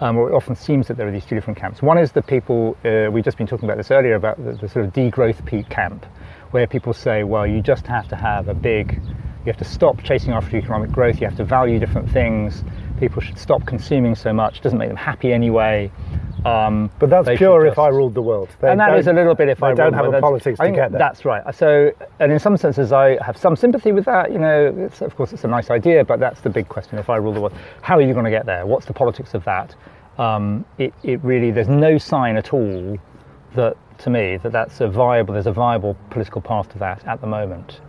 Um, 0.00 0.16
or 0.16 0.30
it 0.30 0.34
often 0.34 0.56
seems 0.56 0.88
that 0.88 0.96
there 0.96 1.06
are 1.06 1.12
these 1.12 1.26
two 1.26 1.34
different 1.34 1.58
camps. 1.58 1.82
One 1.82 1.98
is 1.98 2.12
the 2.12 2.22
people, 2.22 2.76
uh, 2.84 3.10
we've 3.10 3.24
just 3.24 3.36
been 3.36 3.46
talking 3.46 3.66
about 3.66 3.76
this 3.76 3.90
earlier, 3.90 4.14
about 4.14 4.42
the, 4.42 4.52
the 4.52 4.66
sort 4.66 4.86
of 4.86 4.92
degrowth 4.94 5.44
peak 5.44 5.68
camp, 5.68 6.06
where 6.52 6.66
people 6.66 6.94
say, 6.94 7.22
well, 7.22 7.46
you 7.46 7.60
just 7.60 7.86
have 7.86 8.08
to 8.08 8.16
have 8.16 8.48
a 8.48 8.54
big, 8.54 8.94
you 8.94 9.46
have 9.46 9.58
to 9.58 9.64
stop 9.64 10.02
chasing 10.02 10.32
after 10.32 10.56
economic 10.56 10.90
growth, 10.90 11.20
you 11.20 11.26
have 11.26 11.36
to 11.36 11.44
value 11.44 11.78
different 11.78 12.10
things, 12.10 12.64
people 12.98 13.20
should 13.20 13.38
stop 13.38 13.66
consuming 13.66 14.14
so 14.14 14.32
much, 14.32 14.56
it 14.56 14.62
doesn't 14.62 14.78
make 14.78 14.88
them 14.88 14.96
happy 14.96 15.34
anyway. 15.34 15.92
Um, 16.44 16.90
But 16.98 17.10
that's 17.10 17.28
pure 17.36 17.62
should 17.62 17.72
if 17.72 17.78
I 17.78 17.88
ruled 17.88 18.14
the 18.14 18.22
world. 18.22 18.48
They 18.60 18.70
and 18.70 18.80
that 18.80 18.96
is 18.96 19.06
a 19.06 19.12
little 19.12 19.34
bit 19.34 19.48
if 19.48 19.62
I 19.62 19.74
don't 19.74 19.92
ruled 19.92 20.04
have 20.04 20.12
the 20.12 20.18
a 20.18 20.20
politics 20.20 20.58
to 20.58 20.70
get 20.70 20.90
there. 20.92 20.98
That's 20.98 21.24
right. 21.24 21.42
So, 21.54 21.92
and 22.18 22.32
in 22.32 22.38
some 22.38 22.56
senses, 22.56 22.92
I 22.92 23.22
have 23.22 23.36
some 23.36 23.56
sympathy 23.56 23.92
with 23.92 24.04
that. 24.06 24.32
You 24.32 24.38
know, 24.38 24.74
it's, 24.76 25.02
of 25.02 25.14
course, 25.16 25.32
it's 25.32 25.44
a 25.44 25.48
nice 25.48 25.70
idea, 25.70 26.04
but 26.04 26.20
that's 26.20 26.40
the 26.40 26.50
big 26.50 26.68
question. 26.68 26.98
If 26.98 27.10
I 27.10 27.16
rule 27.16 27.32
the 27.32 27.40
world, 27.40 27.54
how 27.82 27.96
are 27.96 28.02
you 28.02 28.12
going 28.12 28.24
to 28.24 28.30
get 28.30 28.46
there? 28.46 28.64
What's 28.66 28.86
the 28.86 28.94
politics 28.94 29.34
of 29.34 29.44
that? 29.44 29.74
Um, 30.18 30.64
it, 30.78 30.94
it 31.02 31.22
really, 31.22 31.50
there's 31.50 31.68
no 31.68 31.98
sign 31.98 32.36
at 32.36 32.52
all 32.52 32.98
that, 33.54 33.76
to 33.98 34.10
me, 34.10 34.38
that 34.38 34.52
that's 34.52 34.80
a 34.80 34.88
viable. 34.88 35.34
There's 35.34 35.46
a 35.46 35.52
viable 35.52 35.96
political 36.10 36.40
path 36.40 36.68
to 36.70 36.78
that 36.78 37.06
at 37.06 37.20
the 37.20 37.26
moment. 37.26 37.80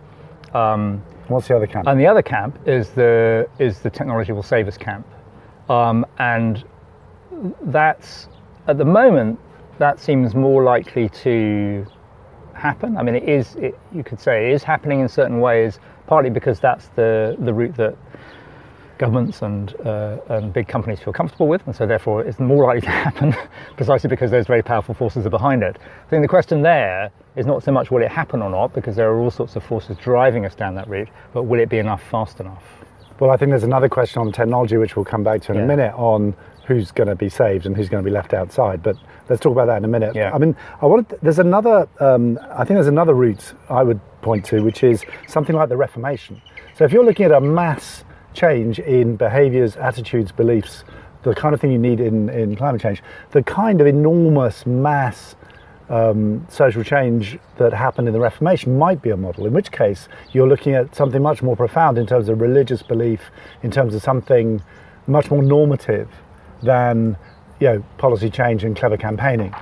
What's 1.28 1.48
the 1.48 1.56
other 1.56 1.66
camp? 1.66 1.86
And 1.86 1.98
the 1.98 2.06
other 2.06 2.22
camp 2.22 2.58
is 2.66 2.90
the 2.90 3.48
is 3.58 3.78
the 3.80 3.90
technology 3.90 4.32
will 4.32 4.42
save 4.42 4.68
us 4.68 4.76
camp, 4.76 5.06
um, 5.70 6.04
and 6.18 6.62
that's 7.62 8.28
at 8.66 8.78
the 8.78 8.84
moment 8.84 9.38
that 9.78 9.98
seems 9.98 10.34
more 10.34 10.62
likely 10.62 11.08
to 11.08 11.86
happen. 12.54 12.96
I 12.96 13.02
mean, 13.02 13.14
it 13.16 13.24
is. 13.28 13.56
It, 13.56 13.78
you 13.92 14.04
could 14.04 14.20
say 14.20 14.50
it 14.50 14.54
is 14.54 14.62
happening 14.62 15.00
in 15.00 15.08
certain 15.08 15.40
ways, 15.40 15.80
partly 16.06 16.30
because 16.30 16.60
that's 16.60 16.88
the 16.94 17.36
the 17.40 17.52
route 17.52 17.74
that 17.76 17.96
governments 18.98 19.42
and 19.42 19.74
uh, 19.84 20.18
and 20.28 20.52
big 20.52 20.68
companies 20.68 21.00
feel 21.00 21.12
comfortable 21.12 21.48
with, 21.48 21.62
and 21.66 21.74
so 21.74 21.86
therefore 21.86 22.22
it's 22.22 22.38
more 22.38 22.66
likely 22.66 22.80
to 22.90 22.90
happen, 22.90 23.34
precisely 23.76 24.08
because 24.08 24.30
those 24.30 24.46
very 24.46 24.62
powerful 24.62 24.94
forces 24.94 25.26
are 25.26 25.30
behind 25.30 25.62
it. 25.62 25.76
I 26.06 26.10
think 26.10 26.22
the 26.22 26.28
question 26.28 26.62
there 26.62 27.10
is 27.34 27.46
not 27.46 27.62
so 27.64 27.72
much 27.72 27.90
will 27.90 28.02
it 28.02 28.10
happen 28.10 28.42
or 28.42 28.50
not, 28.50 28.72
because 28.74 28.94
there 28.94 29.10
are 29.10 29.18
all 29.18 29.30
sorts 29.30 29.56
of 29.56 29.64
forces 29.64 29.96
driving 29.96 30.44
us 30.44 30.54
down 30.54 30.74
that 30.76 30.88
route, 30.88 31.08
but 31.32 31.44
will 31.44 31.58
it 31.58 31.68
be 31.70 31.78
enough 31.78 32.02
fast 32.10 32.38
enough? 32.40 32.62
Well, 33.18 33.30
I 33.30 33.36
think 33.36 33.50
there's 33.50 33.62
another 33.64 33.88
question 33.88 34.20
on 34.20 34.32
technology, 34.32 34.76
which 34.76 34.94
we'll 34.96 35.04
come 35.04 35.22
back 35.24 35.40
to 35.42 35.52
in 35.52 35.58
Yeah. 35.58 35.64
a 35.64 35.66
minute, 35.66 35.94
on 35.96 36.34
who's 36.66 36.92
going 36.92 37.08
to 37.08 37.14
be 37.14 37.28
saved 37.28 37.66
and 37.66 37.76
who's 37.76 37.88
going 37.88 38.02
to 38.02 38.08
be 38.08 38.14
left 38.14 38.34
outside. 38.34 38.82
But 38.82 38.96
let's 39.28 39.40
talk 39.40 39.52
about 39.52 39.66
that 39.66 39.78
in 39.78 39.84
a 39.84 39.88
minute. 39.88 40.14
Yeah. 40.14 40.32
I 40.32 40.38
mean, 40.38 40.56
I 40.80 40.86
wanted. 40.86 41.18
There's 41.22 41.38
another. 41.38 41.88
Um, 42.00 42.38
I 42.50 42.64
think 42.64 42.76
there's 42.76 42.86
another 42.86 43.14
route 43.14 43.54
I 43.68 43.82
would 43.82 44.00
point 44.22 44.44
to, 44.46 44.62
which 44.62 44.82
is 44.82 45.04
something 45.26 45.56
like 45.56 45.68
the 45.68 45.76
Reformation. 45.76 46.40
So 46.76 46.84
if 46.84 46.92
you're 46.92 47.04
looking 47.04 47.26
at 47.26 47.32
a 47.32 47.40
mass 47.40 48.04
change 48.34 48.78
in 48.78 49.16
behaviours, 49.16 49.76
attitudes, 49.76 50.32
beliefs, 50.32 50.84
the 51.22 51.34
kind 51.34 51.54
of 51.54 51.60
thing 51.60 51.70
you 51.70 51.78
need 51.78 52.00
in, 52.00 52.28
in 52.30 52.56
climate 52.56 52.80
change, 52.80 53.02
the 53.30 53.42
kind 53.42 53.80
of 53.80 53.86
enormous 53.86 54.64
mass 54.64 55.36
um, 55.88 56.46
social 56.48 56.82
change 56.82 57.38
that 57.58 57.72
happened 57.72 58.08
in 58.08 58.14
the 58.14 58.20
Reformation 58.20 58.78
might 58.78 59.02
be 59.02 59.10
a 59.10 59.16
model, 59.16 59.46
in 59.46 59.52
which 59.52 59.70
case 59.70 60.08
you're 60.32 60.48
looking 60.48 60.74
at 60.74 60.94
something 60.94 61.20
much 61.20 61.42
more 61.42 61.56
profound 61.56 61.98
in 61.98 62.06
terms 62.06 62.28
of 62.28 62.40
religious 62.40 62.82
belief, 62.82 63.30
in 63.62 63.70
terms 63.70 63.94
of 63.94 64.02
something 64.02 64.62
much 65.06 65.30
more 65.30 65.42
normative 65.42 66.08
than 66.62 67.16
you 67.60 67.66
know 67.68 67.84
policy 67.98 68.30
change 68.30 68.64
and 68.64 68.76
clever 68.76 68.96
campaigning. 68.96 69.54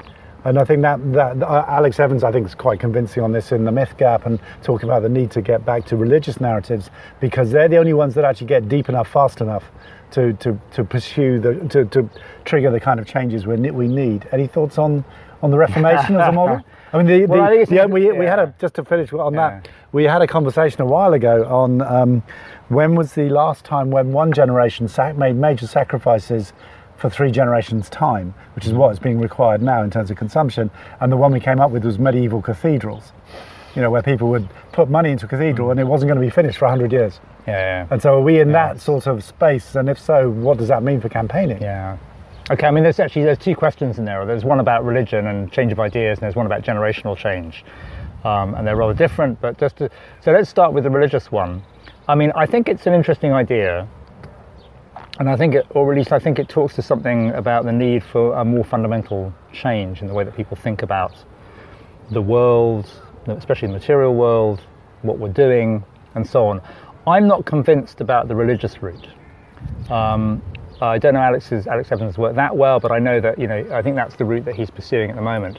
And 0.42 0.58
I 0.58 0.64
think 0.64 0.80
that, 0.80 1.12
that 1.12 1.42
uh, 1.42 1.66
Alex 1.68 2.00
Evans, 2.00 2.24
I 2.24 2.32
think, 2.32 2.46
is 2.46 2.54
quite 2.54 2.80
convincing 2.80 3.22
on 3.22 3.32
this 3.32 3.52
in 3.52 3.64
the 3.64 3.72
Myth 3.72 3.98
Gap 3.98 4.24
and 4.24 4.40
talking 4.62 4.88
about 4.88 5.02
the 5.02 5.08
need 5.10 5.30
to 5.32 5.42
get 5.42 5.66
back 5.66 5.84
to 5.86 5.96
religious 5.98 6.40
narratives 6.40 6.88
because 7.20 7.50
they're 7.50 7.68
the 7.68 7.76
only 7.76 7.92
ones 7.92 8.14
that 8.14 8.24
actually 8.24 8.46
get 8.46 8.66
deep 8.66 8.88
enough, 8.88 9.06
fast 9.08 9.42
enough 9.42 9.70
to, 10.12 10.32
to, 10.34 10.58
to 10.72 10.82
pursue 10.82 11.38
the 11.40 11.54
to, 11.68 11.84
to 11.86 12.08
trigger 12.46 12.70
the 12.70 12.80
kind 12.80 12.98
of 12.98 13.06
changes 13.06 13.46
we, 13.46 13.56
we 13.70 13.86
need. 13.86 14.26
Any 14.32 14.46
thoughts 14.46 14.78
on 14.78 15.04
on 15.42 15.50
the 15.50 15.58
Reformation 15.58 16.16
as 16.16 16.28
a 16.28 16.32
model? 16.32 16.64
I 16.94 16.96
mean, 17.02 17.06
the, 17.06 17.26
Well, 17.26 17.42
I 17.42 17.58
the, 17.58 17.64
the, 17.66 17.82
an- 17.84 17.90
we, 17.90 18.10
we 18.10 18.24
had 18.24 18.38
yeah. 18.38 18.44
a 18.44 18.54
just 18.58 18.74
to 18.76 18.84
finish 18.84 19.12
on 19.12 19.34
Yeah. 19.34 19.50
that. 19.60 19.68
We 19.92 20.04
had 20.04 20.22
a 20.22 20.26
conversation 20.26 20.80
a 20.80 20.86
while 20.86 21.12
ago 21.12 21.44
on 21.46 21.82
um, 21.82 22.22
when 22.68 22.94
was 22.94 23.12
the 23.12 23.28
last 23.28 23.64
time 23.66 23.90
when 23.90 24.12
one 24.12 24.32
generation 24.32 24.88
sac- 24.88 25.16
made 25.18 25.36
major 25.36 25.66
sacrifices 25.66 26.52
for 27.00 27.08
three 27.08 27.30
generations' 27.30 27.88
time, 27.88 28.34
which 28.54 28.66
is 28.66 28.72
what 28.72 28.92
is 28.92 28.98
being 28.98 29.18
required 29.18 29.62
now 29.62 29.82
in 29.82 29.90
terms 29.90 30.10
of 30.10 30.16
consumption. 30.18 30.70
And 31.00 31.10
the 31.10 31.16
one 31.16 31.32
we 31.32 31.40
came 31.40 31.58
up 31.58 31.70
with 31.70 31.84
was 31.84 31.98
medieval 31.98 32.42
cathedrals, 32.42 33.12
you 33.74 33.80
know, 33.80 33.90
where 33.90 34.02
people 34.02 34.28
would 34.28 34.48
put 34.72 34.90
money 34.90 35.10
into 35.10 35.24
a 35.24 35.28
cathedral 35.28 35.70
and 35.70 35.80
it 35.80 35.84
wasn't 35.84 36.08
going 36.08 36.20
to 36.20 36.26
be 36.26 36.30
finished 36.30 36.58
for 36.58 36.66
100 36.66 36.92
years. 36.92 37.18
Yeah, 37.46 37.58
yeah. 37.58 37.86
And 37.90 38.02
so 38.02 38.18
are 38.18 38.20
we 38.20 38.38
in 38.38 38.48
Yeah, 38.48 38.74
that 38.74 38.80
sort 38.82 39.06
of 39.06 39.24
space? 39.24 39.74
And 39.76 39.88
if 39.88 39.98
so, 39.98 40.28
what 40.30 40.58
does 40.58 40.68
that 40.68 40.82
mean 40.82 41.00
for 41.00 41.08
campaigning? 41.08 41.60
Yeah. 41.62 41.96
Okay, 42.50 42.66
I 42.66 42.70
mean, 42.70 42.82
there's 42.82 43.00
actually 43.00 43.22
there's 43.22 43.38
two 43.38 43.54
questions 43.54 43.98
in 43.98 44.04
there. 44.04 44.26
There's 44.26 44.44
one 44.44 44.60
about 44.60 44.84
religion 44.84 45.28
and 45.28 45.50
change 45.52 45.70
of 45.72 45.78
ideas, 45.78 46.18
and 46.18 46.22
there's 46.24 46.34
one 46.34 46.46
about 46.46 46.62
generational 46.62 47.16
change, 47.16 47.64
um, 48.24 48.54
and 48.54 48.66
they're 48.66 48.76
rather 48.76 48.92
different. 48.92 49.40
But 49.40 49.56
just 49.56 49.76
to, 49.76 49.88
so 50.20 50.32
let's 50.32 50.50
start 50.50 50.72
with 50.72 50.82
the 50.82 50.90
religious 50.90 51.30
one. 51.30 51.62
I 52.08 52.16
mean, 52.16 52.32
I 52.34 52.46
think 52.46 52.68
it's 52.68 52.88
an 52.88 52.92
interesting 52.92 53.32
idea, 53.32 53.86
and 55.18 55.28
I 55.28 55.36
think, 55.36 55.54
it, 55.54 55.66
or 55.70 55.92
at 55.92 55.98
least 55.98 56.12
I 56.12 56.18
think 56.18 56.38
it 56.38 56.48
talks 56.48 56.74
to 56.76 56.82
something 56.82 57.30
about 57.30 57.64
the 57.64 57.72
need 57.72 58.04
for 58.04 58.34
a 58.34 58.44
more 58.44 58.64
fundamental 58.64 59.32
change 59.52 60.00
in 60.00 60.08
the 60.08 60.14
way 60.14 60.24
that 60.24 60.36
people 60.36 60.56
think 60.56 60.82
about 60.82 61.12
the 62.10 62.22
world, 62.22 62.90
especially 63.26 63.68
the 63.68 63.74
material 63.74 64.14
world, 64.14 64.60
what 65.02 65.18
we're 65.18 65.28
doing, 65.32 65.84
and 66.14 66.26
so 66.26 66.46
on. 66.46 66.60
I'm 67.06 67.26
not 67.26 67.44
convinced 67.44 68.00
about 68.00 68.28
the 68.28 68.36
religious 68.36 68.82
route. 68.82 69.08
Um, 69.90 70.42
I 70.80 70.98
don't 70.98 71.14
know 71.14 71.20
Alex's 71.20 71.66
Alex 71.66 71.92
Evans' 71.92 72.16
work 72.16 72.34
that 72.36 72.56
well, 72.56 72.80
but 72.80 72.90
I 72.90 72.98
know 72.98 73.20
that 73.20 73.38
you 73.38 73.46
know 73.46 73.66
I 73.70 73.82
think 73.82 73.96
that's 73.96 74.16
the 74.16 74.24
route 74.24 74.44
that 74.46 74.54
he's 74.54 74.70
pursuing 74.70 75.10
at 75.10 75.16
the 75.16 75.22
moment. 75.22 75.58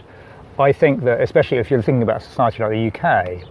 I 0.57 0.71
think 0.71 1.03
that 1.03 1.21
especially 1.21 1.57
if 1.57 1.69
you're 1.69 1.81
thinking 1.81 2.03
about 2.03 2.21
a 2.21 2.25
society 2.25 2.63
like 2.63 2.71
the 2.71 2.99
UK, 2.99 3.43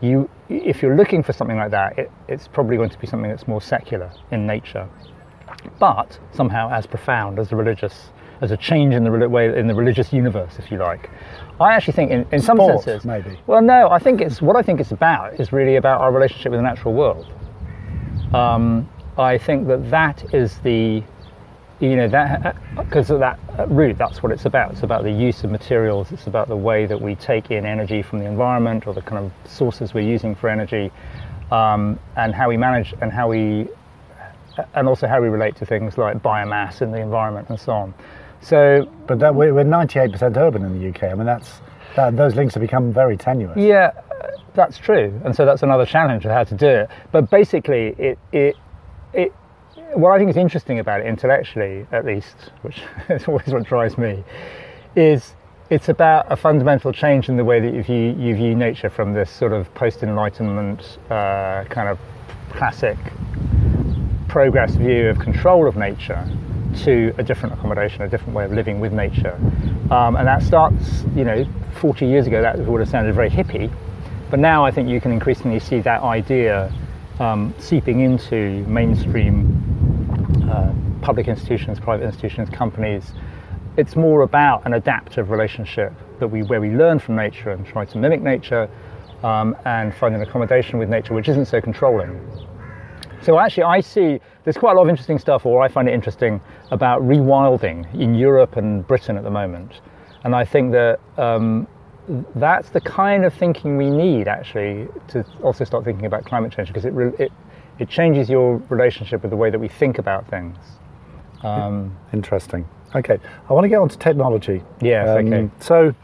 you 0.00 0.28
if 0.48 0.82
you're 0.82 0.96
looking 0.96 1.22
for 1.22 1.32
something 1.32 1.56
like 1.56 1.70
that, 1.70 1.98
it, 1.98 2.10
it's 2.28 2.48
probably 2.48 2.76
going 2.76 2.90
to 2.90 2.98
be 2.98 3.06
something 3.06 3.30
that's 3.30 3.48
more 3.48 3.62
secular 3.62 4.12
in 4.30 4.46
nature, 4.46 4.88
but 5.78 6.18
somehow 6.32 6.70
as 6.70 6.86
profound 6.86 7.38
as 7.38 7.50
the 7.50 7.56
religious, 7.56 8.10
as 8.40 8.50
a 8.50 8.56
change 8.56 8.94
in 8.94 9.04
the 9.04 9.10
way 9.28 9.58
in 9.58 9.66
the 9.66 9.74
religious 9.74 10.12
universe, 10.12 10.58
if 10.58 10.70
you 10.70 10.78
like. 10.78 11.10
I 11.60 11.72
actually 11.74 11.92
think 11.92 12.10
in, 12.10 12.26
in 12.32 12.40
some 12.40 12.56
Sport, 12.56 12.84
senses, 12.84 13.04
maybe. 13.04 13.38
Well, 13.46 13.62
no, 13.62 13.88
I 13.88 13.98
think 13.98 14.20
it's 14.20 14.42
what 14.42 14.56
I 14.56 14.62
think 14.62 14.80
it's 14.80 14.92
about 14.92 15.38
is 15.38 15.52
really 15.52 15.76
about 15.76 16.00
our 16.00 16.12
relationship 16.12 16.50
with 16.50 16.58
the 16.58 16.62
natural 16.62 16.94
world. 16.94 17.26
Um, 18.34 18.88
I 19.16 19.38
think 19.38 19.68
that 19.68 19.88
that 19.90 20.34
is 20.34 20.58
the, 20.60 21.02
you 21.78 21.96
know, 21.96 22.08
that 22.08 22.56
because 22.76 23.10
of 23.10 23.20
that 23.20 23.38
root, 23.68 23.96
that's 23.96 24.22
what 24.22 24.32
it's 24.32 24.44
about. 24.44 24.72
It's 24.72 24.82
about 24.82 25.04
the 25.04 25.12
use 25.12 25.44
of 25.44 25.50
materials. 25.50 26.10
It's 26.10 26.26
about 26.26 26.48
the 26.48 26.56
way 26.56 26.86
that 26.86 27.00
we 27.00 27.14
take 27.14 27.52
in 27.52 27.64
energy 27.64 28.02
from 28.02 28.18
the 28.18 28.24
environment 28.24 28.88
or 28.88 28.94
the 28.94 29.02
kind 29.02 29.24
of 29.24 29.50
sources 29.50 29.94
we're 29.94 30.00
using 30.00 30.34
for 30.34 30.48
energy, 30.48 30.90
um, 31.52 32.00
and 32.16 32.34
how 32.34 32.48
we 32.48 32.56
manage 32.56 32.94
and 33.00 33.12
how 33.12 33.28
we, 33.28 33.68
and 34.74 34.88
also 34.88 35.06
how 35.06 35.20
we 35.20 35.28
relate 35.28 35.56
to 35.56 35.66
things 35.66 35.98
like 35.98 36.22
biomass 36.22 36.82
in 36.82 36.90
the 36.90 37.00
environment 37.00 37.48
and 37.48 37.58
so 37.58 37.72
on. 37.72 37.94
So 38.40 38.90
But 39.06 39.18
that, 39.20 39.34
we're, 39.34 39.54
we're 39.54 39.64
98% 39.64 40.36
urban 40.36 40.64
in 40.64 40.78
the 40.78 40.88
UK. 40.88 41.04
I 41.04 41.14
mean, 41.14 41.26
that's 41.26 41.60
that, 41.96 42.16
those 42.16 42.34
links 42.34 42.54
have 42.54 42.60
become 42.60 42.92
very 42.92 43.16
tenuous. 43.16 43.56
Yeah, 43.56 43.92
that's 44.54 44.78
true, 44.78 45.20
and 45.24 45.34
so 45.34 45.44
that's 45.44 45.62
another 45.62 45.86
challenge 45.86 46.24
of 46.24 46.30
how 46.30 46.44
to 46.44 46.54
do 46.54 46.66
it. 46.66 46.90
But 47.12 47.30
basically, 47.30 47.94
it 47.98 48.18
it 48.32 48.56
it 49.12 49.32
what 49.94 50.12
I 50.12 50.18
think 50.18 50.30
is 50.30 50.36
interesting 50.36 50.78
about 50.78 51.00
it 51.00 51.06
intellectually, 51.06 51.86
at 51.92 52.04
least, 52.04 52.50
which 52.62 52.82
is 53.08 53.26
always 53.26 53.48
what 53.48 53.64
drives 53.64 53.96
me, 53.96 54.24
is 54.96 55.34
it's 55.70 55.88
about 55.88 56.30
a 56.30 56.36
fundamental 56.36 56.92
change 56.92 57.28
in 57.28 57.36
the 57.36 57.44
way 57.44 57.60
that 57.60 57.72
you 57.72 57.82
view, 57.82 58.14
you 58.18 58.34
view 58.34 58.54
nature 58.54 58.90
from 58.90 59.14
this 59.14 59.30
sort 59.30 59.52
of 59.52 59.72
post-enlightenment 59.74 60.98
uh, 61.10 61.64
kind 61.70 61.88
of 61.88 61.98
classic 62.50 62.98
progress 64.34 64.74
view 64.74 65.06
of 65.08 65.20
control 65.20 65.68
of 65.68 65.76
nature 65.76 66.28
to 66.74 67.14
a 67.18 67.22
different 67.22 67.54
accommodation, 67.54 68.02
a 68.02 68.08
different 68.08 68.34
way 68.34 68.44
of 68.44 68.50
living 68.50 68.80
with 68.80 68.92
nature. 68.92 69.36
Um, 69.92 70.16
and 70.16 70.26
that 70.26 70.42
starts, 70.42 71.04
you 71.14 71.22
know, 71.22 71.46
40 71.80 72.04
years 72.04 72.26
ago, 72.26 72.42
that 72.42 72.58
would 72.58 72.80
have 72.80 72.88
sounded 72.88 73.14
very 73.14 73.30
hippie. 73.30 73.72
But 74.30 74.40
now 74.40 74.64
I 74.64 74.72
think 74.72 74.88
you 74.88 75.00
can 75.00 75.12
increasingly 75.12 75.60
see 75.60 75.78
that 75.82 76.02
idea 76.02 76.74
um, 77.20 77.54
seeping 77.60 78.00
into 78.00 78.66
mainstream 78.66 79.46
uh, 80.50 80.72
public 81.00 81.28
institutions, 81.28 81.78
private 81.78 82.04
institutions, 82.04 82.50
companies. 82.50 83.12
It's 83.76 83.94
more 83.94 84.22
about 84.22 84.66
an 84.66 84.74
adaptive 84.74 85.30
relationship 85.30 85.92
that 86.18 86.26
we, 86.26 86.42
where 86.42 86.60
we 86.60 86.70
learn 86.70 86.98
from 86.98 87.14
nature 87.14 87.50
and 87.50 87.64
try 87.64 87.84
to 87.84 87.98
mimic 87.98 88.20
nature 88.20 88.68
um, 89.22 89.56
and 89.64 89.94
find 89.94 90.12
an 90.12 90.22
accommodation 90.22 90.80
with 90.80 90.88
nature 90.88 91.14
which 91.14 91.28
isn't 91.28 91.46
so 91.46 91.60
controlling. 91.60 92.18
So 93.24 93.38
actually, 93.38 93.64
I 93.64 93.80
see 93.80 94.20
there's 94.44 94.56
quite 94.56 94.72
a 94.72 94.74
lot 94.74 94.82
of 94.82 94.88
interesting 94.88 95.18
stuff, 95.18 95.46
or 95.46 95.62
I 95.62 95.68
find 95.68 95.88
it 95.88 95.94
interesting 95.94 96.40
about 96.70 97.02
rewilding 97.02 97.92
in 97.94 98.14
Europe 98.14 98.56
and 98.56 98.86
Britain 98.86 99.16
at 99.16 99.24
the 99.24 99.30
moment, 99.30 99.80
and 100.24 100.34
I 100.34 100.44
think 100.44 100.72
that 100.72 101.00
um, 101.16 101.66
that's 102.34 102.68
the 102.70 102.80
kind 102.80 103.24
of 103.24 103.32
thinking 103.32 103.76
we 103.76 103.90
need 103.90 104.28
actually 104.28 104.88
to 105.08 105.24
also 105.42 105.64
start 105.64 105.84
thinking 105.84 106.06
about 106.06 106.24
climate 106.24 106.52
change 106.52 106.68
because 106.68 106.84
it 106.84 106.92
re- 106.92 107.14
it 107.18 107.32
it 107.78 107.88
changes 107.88 108.28
your 108.28 108.58
relationship 108.68 109.22
with 109.22 109.30
the 109.30 109.36
way 109.36 109.50
that 109.50 109.58
we 109.58 109.68
think 109.68 109.98
about 109.98 110.28
things. 110.28 110.56
Um, 111.42 111.96
Interesting. 112.12 112.68
Okay, 112.94 113.18
I 113.48 113.52
want 113.52 113.64
to 113.64 113.68
get 113.68 113.78
on 113.78 113.88
to 113.88 113.98
technology. 113.98 114.62
Yes, 114.80 115.08
okay. 115.08 115.50
So, 115.60 115.94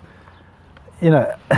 you 1.00 1.10
know, 1.10 1.32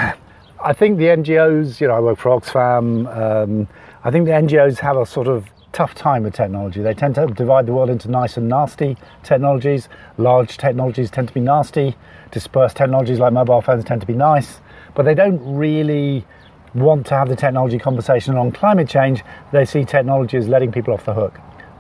I 0.62 0.72
think 0.72 0.98
the 0.98 1.04
NGOs, 1.04 1.80
you 1.80 1.88
know, 1.88 1.94
I 1.94 2.00
work 2.00 2.18
for 2.18 2.30
Oxfam. 2.38 3.06
Um, 3.16 3.68
I 4.04 4.10
think 4.10 4.26
the 4.26 4.32
NGOs 4.32 4.80
have 4.80 4.96
a 4.96 5.06
sort 5.06 5.28
of 5.28 5.48
tough 5.70 5.94
time 5.94 6.24
with 6.24 6.34
technology. 6.34 6.82
They 6.82 6.92
tend 6.92 7.14
to 7.14 7.26
divide 7.26 7.66
the 7.66 7.72
world 7.72 7.88
into 7.88 8.10
nice 8.10 8.36
and 8.36 8.48
nasty 8.48 8.96
technologies. 9.22 9.88
Large 10.18 10.58
technologies 10.58 11.08
tend 11.08 11.28
to 11.28 11.34
be 11.34 11.40
nasty. 11.40 11.96
Dispersed 12.32 12.76
technologies 12.76 13.20
like 13.20 13.32
mobile 13.32 13.62
phones 13.62 13.84
tend 13.84 14.00
to 14.00 14.06
be 14.06 14.14
nice. 14.14 14.60
But 14.96 15.04
they 15.04 15.14
don't 15.14 15.40
really 15.56 16.26
want 16.74 17.06
to 17.06 17.14
have 17.14 17.28
the 17.28 17.36
technology 17.36 17.78
conversation 17.78 18.36
on 18.36 18.50
climate 18.50 18.88
change. 18.88 19.22
They 19.52 19.64
see 19.64 19.84
technology 19.84 20.36
as 20.36 20.48
letting 20.48 20.72
people 20.72 20.92
off 20.92 21.04
the 21.04 21.14
hook. 21.14 21.38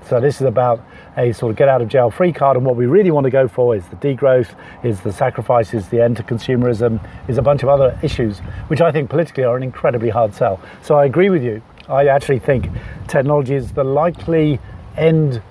So 0.08 0.20
this 0.20 0.36
is 0.36 0.46
about 0.46 0.80
a 1.16 1.32
sort 1.32 1.50
of 1.50 1.56
get 1.56 1.68
out 1.68 1.82
of 1.82 1.88
jail 1.88 2.10
free 2.10 2.32
card, 2.32 2.56
and 2.56 2.64
what 2.64 2.76
we 2.76 2.86
really 2.86 3.10
want 3.10 3.24
to 3.24 3.30
go 3.30 3.48
for 3.48 3.74
is 3.74 3.84
the 3.86 3.96
degrowth, 3.96 4.54
is 4.84 5.00
the 5.00 5.12
sacrifices, 5.12 5.88
the 5.88 6.00
end 6.00 6.16
to 6.18 6.22
consumerism, 6.22 7.04
is 7.28 7.38
a 7.38 7.42
bunch 7.42 7.62
of 7.62 7.68
other 7.68 7.98
issues, 8.02 8.38
which 8.68 8.80
I 8.80 8.92
think 8.92 9.10
politically 9.10 9.44
are 9.44 9.56
an 9.56 9.62
incredibly 9.62 10.08
hard 10.08 10.34
sell. 10.34 10.60
So 10.82 10.96
I 10.96 11.04
agree 11.04 11.28
with 11.28 11.42
you. 11.42 11.62
I 11.88 12.06
actually 12.06 12.38
think 12.38 12.68
technology 13.08 13.54
is 13.54 13.72
the 13.72 13.84
likely 13.84 14.60
end 14.96 15.42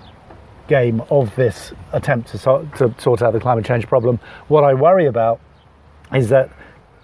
game 0.67 1.01
of 1.09 1.35
this 1.35 1.73
attempt 1.91 2.29
to, 2.29 2.37
so, 2.37 2.69
to 2.77 2.93
sort 2.97 3.21
out 3.21 3.33
the 3.33 3.39
climate 3.39 3.65
change 3.65 3.87
problem. 3.87 4.19
What 4.47 4.63
I 4.63 4.73
worry 4.73 5.05
about 5.05 5.41
is 6.13 6.29
that 6.29 6.49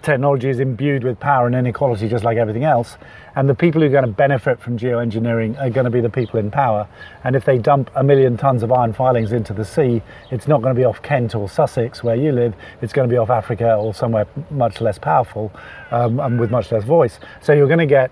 technology 0.02 0.48
is 0.48 0.60
imbued 0.60 1.02
with 1.02 1.18
power 1.18 1.46
and 1.46 1.54
inequality 1.56 2.08
just 2.08 2.24
like 2.24 2.38
everything 2.38 2.64
else. 2.64 2.96
And 3.34 3.48
the 3.48 3.54
people 3.54 3.80
who 3.80 3.88
are 3.88 3.90
going 3.90 4.04
to 4.04 4.10
benefit 4.10 4.60
from 4.60 4.78
geoengineering 4.78 5.60
are 5.60 5.70
going 5.70 5.84
to 5.84 5.90
be 5.90 6.00
the 6.00 6.10
people 6.10 6.38
in 6.40 6.50
power. 6.50 6.88
And 7.24 7.36
if 7.36 7.44
they 7.44 7.58
dump 7.58 7.90
a 7.94 8.02
million 8.02 8.36
tons 8.36 8.62
of 8.62 8.72
iron 8.72 8.92
filings 8.92 9.32
into 9.32 9.52
the 9.52 9.64
sea, 9.64 10.02
it's 10.30 10.48
not 10.48 10.62
going 10.62 10.74
to 10.74 10.78
be 10.78 10.84
off 10.84 11.02
Kent 11.02 11.34
or 11.34 11.48
Sussex, 11.48 12.02
where 12.02 12.16
you 12.16 12.32
live. 12.32 12.54
It's 12.80 12.92
going 12.92 13.08
to 13.08 13.12
be 13.12 13.18
off 13.18 13.30
Africa 13.30 13.74
or 13.74 13.92
somewhere 13.92 14.26
much 14.50 14.80
less 14.80 14.98
powerful 14.98 15.52
um, 15.90 16.20
and 16.20 16.40
with 16.40 16.50
much 16.50 16.70
less 16.72 16.84
voice. 16.84 17.18
So 17.42 17.52
you're 17.52 17.66
going 17.66 17.78
to 17.80 17.86
get 17.86 18.10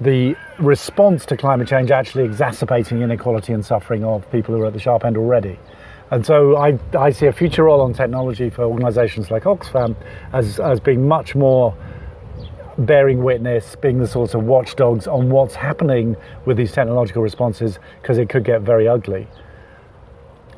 the 0.00 0.36
response 0.58 1.24
to 1.26 1.36
climate 1.36 1.68
change 1.68 1.90
actually 1.90 2.24
exacerbating 2.24 3.02
inequality 3.02 3.52
and 3.52 3.64
suffering 3.64 4.04
of 4.04 4.30
people 4.30 4.54
who 4.54 4.62
are 4.62 4.66
at 4.66 4.72
the 4.72 4.78
sharp 4.78 5.04
end 5.04 5.16
already. 5.16 5.58
And 6.10 6.24
so 6.24 6.56
I, 6.56 6.78
I 6.96 7.10
see 7.10 7.26
a 7.26 7.32
future 7.32 7.64
role 7.64 7.80
on 7.80 7.92
technology 7.92 8.50
for 8.50 8.62
organisations 8.62 9.30
like 9.30 9.44
Oxfam 9.44 9.96
as, 10.32 10.60
as 10.60 10.78
being 10.80 11.08
much 11.08 11.34
more 11.34 11.74
bearing 12.78 13.24
witness, 13.24 13.74
being 13.76 13.98
the 13.98 14.06
sorts 14.06 14.34
of 14.34 14.44
watchdogs 14.44 15.06
on 15.06 15.30
what's 15.30 15.54
happening 15.54 16.14
with 16.44 16.58
these 16.58 16.72
technological 16.72 17.22
responses, 17.22 17.78
because 18.02 18.18
it 18.18 18.28
could 18.28 18.44
get 18.44 18.60
very 18.60 18.86
ugly. 18.86 19.26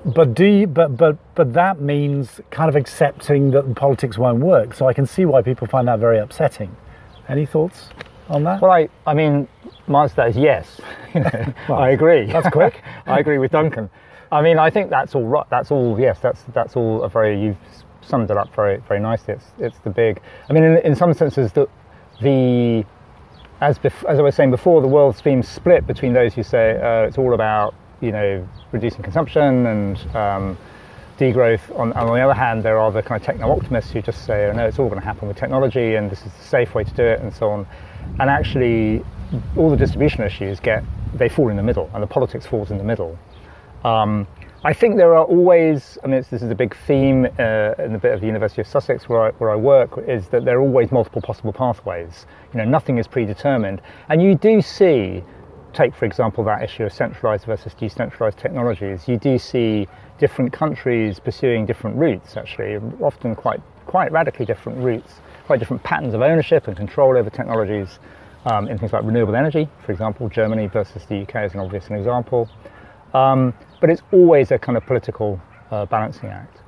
But 0.04 0.34
do 0.34 0.44
you, 0.44 0.66
but 0.66 0.96
but 0.96 1.16
but 1.34 1.52
that 1.54 1.80
means 1.80 2.40
kind 2.50 2.68
of 2.68 2.76
accepting 2.76 3.50
that 3.50 3.74
politics 3.74 4.16
won't 4.16 4.38
work. 4.38 4.74
So 4.74 4.86
I 4.86 4.92
can 4.92 5.06
see 5.06 5.24
why 5.24 5.42
people 5.42 5.66
find 5.66 5.88
that 5.88 5.98
very 5.98 6.18
upsetting. 6.18 6.74
Any 7.28 7.46
thoughts 7.46 7.88
on 8.28 8.44
that? 8.44 8.60
Well, 8.60 8.70
I, 8.70 8.88
I 9.06 9.14
mean, 9.14 9.48
my 9.86 10.02
answer 10.04 10.26
is 10.26 10.36
yes. 10.36 10.80
You 11.14 11.20
know, 11.20 11.54
Well, 11.68 11.78
I 11.78 11.90
agree. 11.90 12.26
that's 12.26 12.50
quick. 12.50 12.82
I 13.06 13.18
agree 13.18 13.38
with 13.38 13.50
Duncan. 13.52 13.88
I 14.30 14.42
mean, 14.42 14.58
I 14.58 14.68
think 14.68 14.90
that's 14.90 15.14
all 15.14 15.24
right. 15.26 15.46
That's 15.48 15.70
all. 15.70 15.98
Yes, 15.98 16.20
that's 16.20 16.42
that's 16.52 16.76
all 16.76 17.02
a 17.02 17.08
very. 17.08 17.40
You've 17.40 17.56
summed 18.02 18.30
it 18.30 18.36
up 18.36 18.54
very 18.54 18.76
very 18.86 19.00
nicely. 19.00 19.34
It's 19.34 19.46
it's 19.58 19.78
the 19.78 19.90
big. 19.90 20.20
I 20.48 20.52
mean, 20.52 20.64
in, 20.64 20.76
in 20.78 20.94
some 20.94 21.14
senses, 21.14 21.52
the 21.52 21.66
the 22.20 22.84
as 23.62 23.78
bef- 23.78 24.04
as 24.04 24.18
I 24.18 24.22
was 24.22 24.34
saying 24.34 24.50
before, 24.50 24.82
the 24.82 24.86
world 24.88 25.16
seems 25.16 25.48
split 25.48 25.86
between 25.86 26.12
those 26.12 26.34
who 26.34 26.42
say 26.42 26.72
uh, 26.78 27.06
it's 27.06 27.16
all 27.16 27.32
about 27.32 27.74
you 28.02 28.12
know 28.12 28.46
reducing 28.72 29.02
consumption 29.02 29.66
and 29.66 29.96
um, 30.14 30.58
degrowth. 31.18 31.74
On, 31.78 31.92
on 31.94 32.14
the 32.14 32.20
other 32.20 32.34
hand, 32.34 32.62
there 32.62 32.78
are 32.78 32.92
the 32.92 33.02
kind 33.02 33.18
of 33.20 33.24
techno 33.26 33.50
optimists 33.50 33.90
who 33.92 34.02
just 34.02 34.26
say, 34.26 34.46
oh, 34.46 34.52
no, 34.52 34.66
it's 34.66 34.78
all 34.78 34.88
going 34.88 35.00
to 35.00 35.06
happen 35.06 35.26
with 35.26 35.38
technology, 35.38 35.94
and 35.94 36.10
this 36.10 36.18
is 36.26 36.32
the 36.34 36.44
safe 36.44 36.74
way 36.74 36.84
to 36.84 36.92
do 36.92 37.02
it, 37.02 37.20
and 37.20 37.32
so 37.34 37.48
on. 37.50 37.66
And 38.20 38.30
actually, 38.30 39.04
all 39.56 39.70
the 39.70 39.76
distribution 39.76 40.24
issues 40.24 40.60
get 40.60 40.82
they 41.14 41.28
fall 41.28 41.48
in 41.48 41.56
the 41.56 41.62
middle, 41.62 41.90
and 41.94 42.02
the 42.02 42.06
politics 42.06 42.46
falls 42.46 42.70
in 42.70 42.78
the 42.78 42.84
middle. 42.84 43.18
Um, 43.84 44.26
I 44.64 44.72
think 44.72 44.96
there 44.96 45.14
are 45.14 45.24
always, 45.24 45.98
I 46.02 46.08
mean, 46.08 46.24
this 46.28 46.42
is 46.42 46.50
a 46.50 46.54
big 46.54 46.76
theme 46.76 47.26
uh, 47.38 47.74
in 47.78 47.92
the 47.92 47.98
bit 48.00 48.12
of 48.12 48.20
the 48.20 48.26
University 48.26 48.60
of 48.60 48.66
Sussex 48.66 49.08
where 49.08 49.26
I, 49.26 49.30
where 49.32 49.50
I 49.50 49.56
work, 49.56 49.98
is 50.08 50.26
that 50.28 50.44
there 50.44 50.58
are 50.58 50.60
always 50.60 50.90
multiple 50.90 51.22
possible 51.22 51.52
pathways. 51.52 52.26
You 52.52 52.58
know, 52.58 52.64
nothing 52.64 52.98
is 52.98 53.06
predetermined. 53.06 53.80
And 54.08 54.20
you 54.20 54.34
do 54.34 54.60
see, 54.60 55.22
take 55.72 55.94
for 55.94 56.06
example 56.06 56.42
that 56.44 56.64
issue 56.64 56.82
of 56.82 56.92
centralized 56.92 57.44
versus 57.44 57.72
decentralized 57.74 58.36
technologies, 58.36 59.06
you 59.06 59.16
do 59.16 59.38
see 59.38 59.86
different 60.18 60.52
countries 60.52 61.20
pursuing 61.20 61.64
different 61.64 61.96
routes, 61.96 62.36
actually, 62.36 62.80
often 63.00 63.36
quite, 63.36 63.60
quite 63.86 64.10
radically 64.10 64.44
different 64.44 64.78
routes, 64.82 65.20
quite 65.48 65.58
different 65.58 65.82
patterns 65.82 66.12
of 66.12 66.20
ownership 66.20 66.68
and 66.68 66.76
control 66.76 67.16
over 67.16 67.30
technologies 67.30 67.98
um, 68.44 68.68
in 68.68 68.76
things 68.76 68.92
like 68.92 69.02
renewable 69.02 69.34
energy, 69.34 69.66
for 69.84 69.92
example, 69.92 70.28
Germany 70.28 70.66
versus 70.66 71.06
the 71.06 71.22
UK 71.22 71.36
is 71.46 71.54
an 71.54 71.60
obvious 71.60 71.86
example. 71.86 72.50
Um, 73.14 73.54
but 73.80 73.88
it's 73.88 74.02
always 74.12 74.50
a 74.50 74.58
kind 74.58 74.76
of 74.76 74.84
political 74.84 75.40
uh, 75.70 75.86
balancing 75.86 76.28
act. 76.28 76.58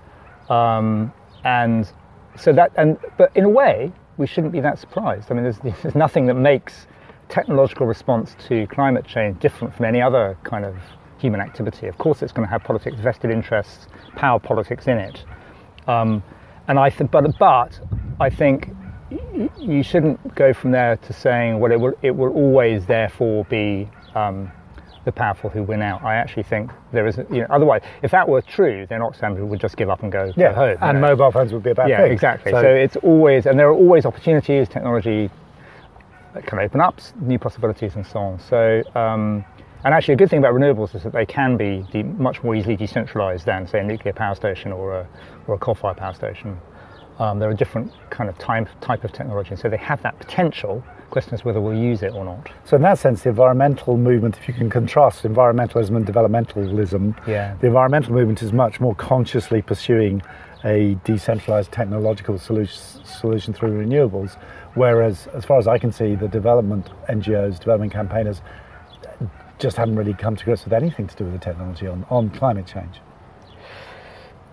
Um, 0.51 1.12
and 1.45 1.93
so 2.37 2.55
that, 2.55 2.73
and 2.79 2.97
but 3.19 3.31
in 3.37 3.45
a 3.45 3.51
way, 3.51 3.93
we 4.16 4.27
shouldn't 4.27 4.55
be 4.55 4.61
that 4.61 4.79
surprised. 4.79 5.31
I 5.31 5.35
mean, 5.35 5.45
there's, 5.45 5.59
there's 5.83 5.95
nothing 5.95 6.25
that 6.27 6.35
makes 6.35 6.87
technological 7.29 7.87
response 7.87 8.35
to 8.49 8.66
climate 8.69 9.05
change 9.05 9.40
different 9.40 9.75
from 9.75 9.85
any 9.85 10.01
other 10.01 10.38
kind 10.43 10.64
of 10.64 10.75
human 11.19 11.43
activity. 11.43 11.87
Of 11.87 11.99
course, 11.99 12.23
it's 12.23 12.33
going 12.33 12.49
to 12.49 12.51
have 12.51 12.64
politics, 12.64 12.97
vested 12.99 13.31
interests, 13.31 13.88
power 14.16 14.40
politics 14.40 14.87
in 14.87 14.97
it. 14.97 15.23
Um, 15.87 16.23
and 16.70 16.78
I 16.78 16.88
think, 16.88 17.11
but 17.11 17.24
but 17.38 17.80
I 18.20 18.30
think 18.30 18.70
you 19.59 19.83
shouldn't 19.83 20.37
go 20.37 20.54
from 20.54 20.70
there 20.70 20.96
to 20.96 21.12
saying, 21.12 21.59
well, 21.59 21.72
it 21.72 21.80
will 21.80 21.94
it 22.00 22.12
will 22.12 22.33
always 22.33 22.87
therefore 22.87 23.44
be 23.46 23.88
um, 24.14 24.52
the 25.04 25.11
powerful 25.11 25.50
who 25.50 25.64
win 25.64 25.83
out. 25.83 26.04
I 26.04 26.14
actually 26.14 26.44
think 26.44 26.70
there 26.92 27.09
is, 27.09 27.18
you 27.28 27.40
know, 27.40 27.46
otherwise, 27.50 27.83
if 28.02 28.12
that 28.12 28.28
were 28.28 28.40
true, 28.40 28.87
then 28.88 29.00
Oxfam 29.00 29.37
would 29.37 29.61
just 29.61 29.76
give 29.76 29.90
up 29.90 30.04
and 30.04 30.12
go, 30.12 30.33
go 30.33 30.52
home. 30.52 30.76
and 30.80 31.00
know. 31.00 31.09
mobile 31.09 31.33
phones 31.33 31.52
would 31.52 31.64
be 31.64 31.70
a 31.70 31.74
bad 31.74 31.88
yeah, 31.88 32.02
thing. 32.02 32.12
exactly. 32.12 32.52
So, 32.52 32.61
it's 32.61 32.96
always, 32.96 33.46
and 33.46 33.59
there 33.59 33.68
are 33.68 33.74
always 33.74 34.06
opportunities, 34.06 34.68
technology 34.68 35.28
that 36.35 36.46
can 36.46 36.61
open 36.61 36.80
up 36.80 37.00
new 37.20 37.38
possibilities 37.38 37.96
and 37.96 38.06
so 38.06 38.20
on. 38.20 38.38
So, 38.38 38.85
um, 38.94 39.44
and 39.85 39.95
actually, 39.95 40.14
a 40.14 40.16
good 40.16 40.31
thing 40.31 40.38
about 40.38 40.55
renewables 40.55 40.95
is 40.95 41.03
that 41.05 41.12
they 41.12 41.27
can 41.27 41.57
be 41.57 41.85
de- 41.90 42.03
much 42.03 42.43
more 42.43 42.55
easily 42.55 42.77
decentralized 42.77 43.47
than, 43.47 43.66
say, 43.66 43.81
a 43.81 43.85
nuclear 43.85 44.12
power 44.12 44.35
station 44.35 44.73
or 44.73 44.95
a, 45.01 45.09
or 45.47 45.55
a 45.55 45.59
coal-fired 45.59 45.97
power 45.97 46.14
station. 46.14 46.59
Um, 47.19 47.38
there 47.38 47.51
are 47.51 47.55
different 47.55 47.93
kind 48.09 48.31
of 48.31 48.38
type, 48.38 48.66
type 48.81 49.05
of 49.05 49.12
technology, 49.12 49.55
so 49.57 49.69
they 49.69 49.77
have 49.77 50.01
that 50.03 50.19
potential. 50.19 50.83
Question 51.11 51.35
is 51.35 51.45
whether 51.45 51.61
we'll 51.61 51.75
use 51.77 52.03
it 52.03 52.14
or 52.14 52.25
not. 52.25 52.49
So 52.64 52.77
in 52.77 52.83
that 52.83 52.99
sense, 52.99 53.23
the 53.23 53.31
environmental 53.31 53.97
movement, 53.99 54.38
if 54.38 54.49
you 54.49 54.55
can 54.55 54.71
contrast 54.71 55.25
environmentalism 55.25 55.97
and 55.97 56.07
developmentalism, 56.07 57.14
Yeah. 57.27 57.55
the 57.61 57.66
environmental 57.66 58.12
movement 58.14 58.43
is 58.43 58.53
much 58.55 58.81
more 58.81 58.95
consciously 58.95 59.61
pursuing 59.61 60.23
a 60.64 60.95
decentralized 61.05 61.73
technological 61.73 62.38
solution, 62.38 63.05
solution 63.05 63.53
through 63.53 63.85
renewables, 63.85 64.37
whereas, 64.75 65.27
as 65.35 65.45
far 65.45 65.59
as 65.59 65.66
I 65.66 65.79
can 65.79 65.90
see, 65.93 66.14
the 66.14 66.29
development 66.29 66.88
NGOs, 67.09 67.59
development 67.59 67.93
campaigners, 67.93 68.40
just 69.61 69.77
haven't 69.77 69.96
really 69.96 70.14
come 70.14 70.37
to 70.37 70.44
grips 70.44 70.64
with 70.64 70.73
anything 70.73 71.07
to 71.07 71.16
do 71.16 71.25
with 71.25 71.35
the 71.35 71.38
technology 71.38 71.87
on, 71.87 72.05
on 72.11 72.31
climate 72.31 72.66
change. 72.66 73.01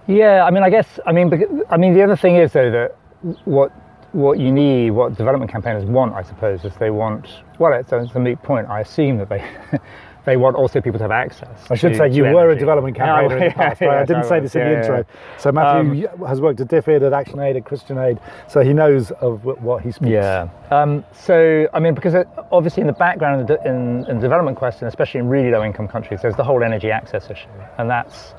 Yeah, 0.07 0.43
I 0.43 0.51
mean, 0.51 0.63
I 0.63 0.69
guess, 0.69 0.99
I 1.05 1.11
mean, 1.11 1.31
I 1.69 1.77
mean, 1.77 1.93
the 1.93 2.03
other 2.03 2.15
thing 2.15 2.35
is 2.35 2.53
though 2.53 2.71
that 2.71 2.97
what 3.45 3.71
what 4.13 4.39
you 4.39 4.51
need, 4.51 4.91
what 4.91 5.15
development 5.17 5.51
campaigners 5.51 5.83
want, 5.83 6.13
I 6.13 6.21
suppose, 6.23 6.63
is 6.63 6.73
they 6.77 6.89
want. 6.89 7.27
Well, 7.59 7.73
it's 7.73 7.91
it's 7.91 8.15
a 8.15 8.19
moot 8.19 8.41
point. 8.41 8.67
I 8.69 8.81
assume 8.81 9.17
that 9.17 9.29
they 9.29 9.43
they 10.27 10.35
want 10.35 10.57
also 10.57 10.81
people 10.81 10.97
to 10.99 11.05
have 11.05 11.11
access. 11.11 11.47
I 11.71 11.75
should 11.75 11.93
to- 11.93 11.97
say 11.99 12.09
you 12.11 12.23
were 12.23 12.49
a 12.49 12.55
development 12.59 12.97
campaigner 12.97 13.33
in 13.35 13.39
the 13.39 13.45
Yeah, 13.45 13.53
past, 13.69 13.79
right? 13.79 13.87
yeah, 13.93 14.01
I 14.01 14.05
didn't 14.05 14.25
say 14.25 14.41
this 14.41 14.55
in 14.57 14.61
the 14.61 14.77
intro. 14.79 14.97
yeah. 14.97 15.37
So 15.37 15.53
Matthew 15.53 16.05
has 16.27 16.41
worked 16.41 16.59
at 16.59 16.67
DFID, 16.67 17.01
at 17.01 17.13
ActionAid, 17.13 17.55
at 17.55 17.63
Christian 17.63 17.97
Aid, 17.97 18.19
so 18.49 18.59
he 18.59 18.73
knows 18.73 19.11
of 19.21 19.45
what 19.45 19.83
he 19.83 19.91
speaks. 19.93 20.11
Yeah. 20.11 20.49
Um, 20.69 21.05
so, 21.13 21.69
I 21.73 21.79
mean, 21.79 21.93
because 21.95 22.13
it, 22.13 22.27
obviously 22.51 22.81
in 22.81 22.87
the 22.87 22.93
background 22.93 23.49
in, 23.49 24.05
in 24.09 24.15
the 24.17 24.21
development 24.21 24.57
question, 24.57 24.85
especially 24.85 25.21
in 25.21 25.29
really 25.29 25.49
low-income 25.49 25.87
countries, 25.87 26.19
there's 26.21 26.35
the 26.35 26.43
whole 26.43 26.61
energy 26.61 26.91
access 26.91 27.29
issue, 27.29 27.47
and 27.77 27.89
that's 27.89 28.33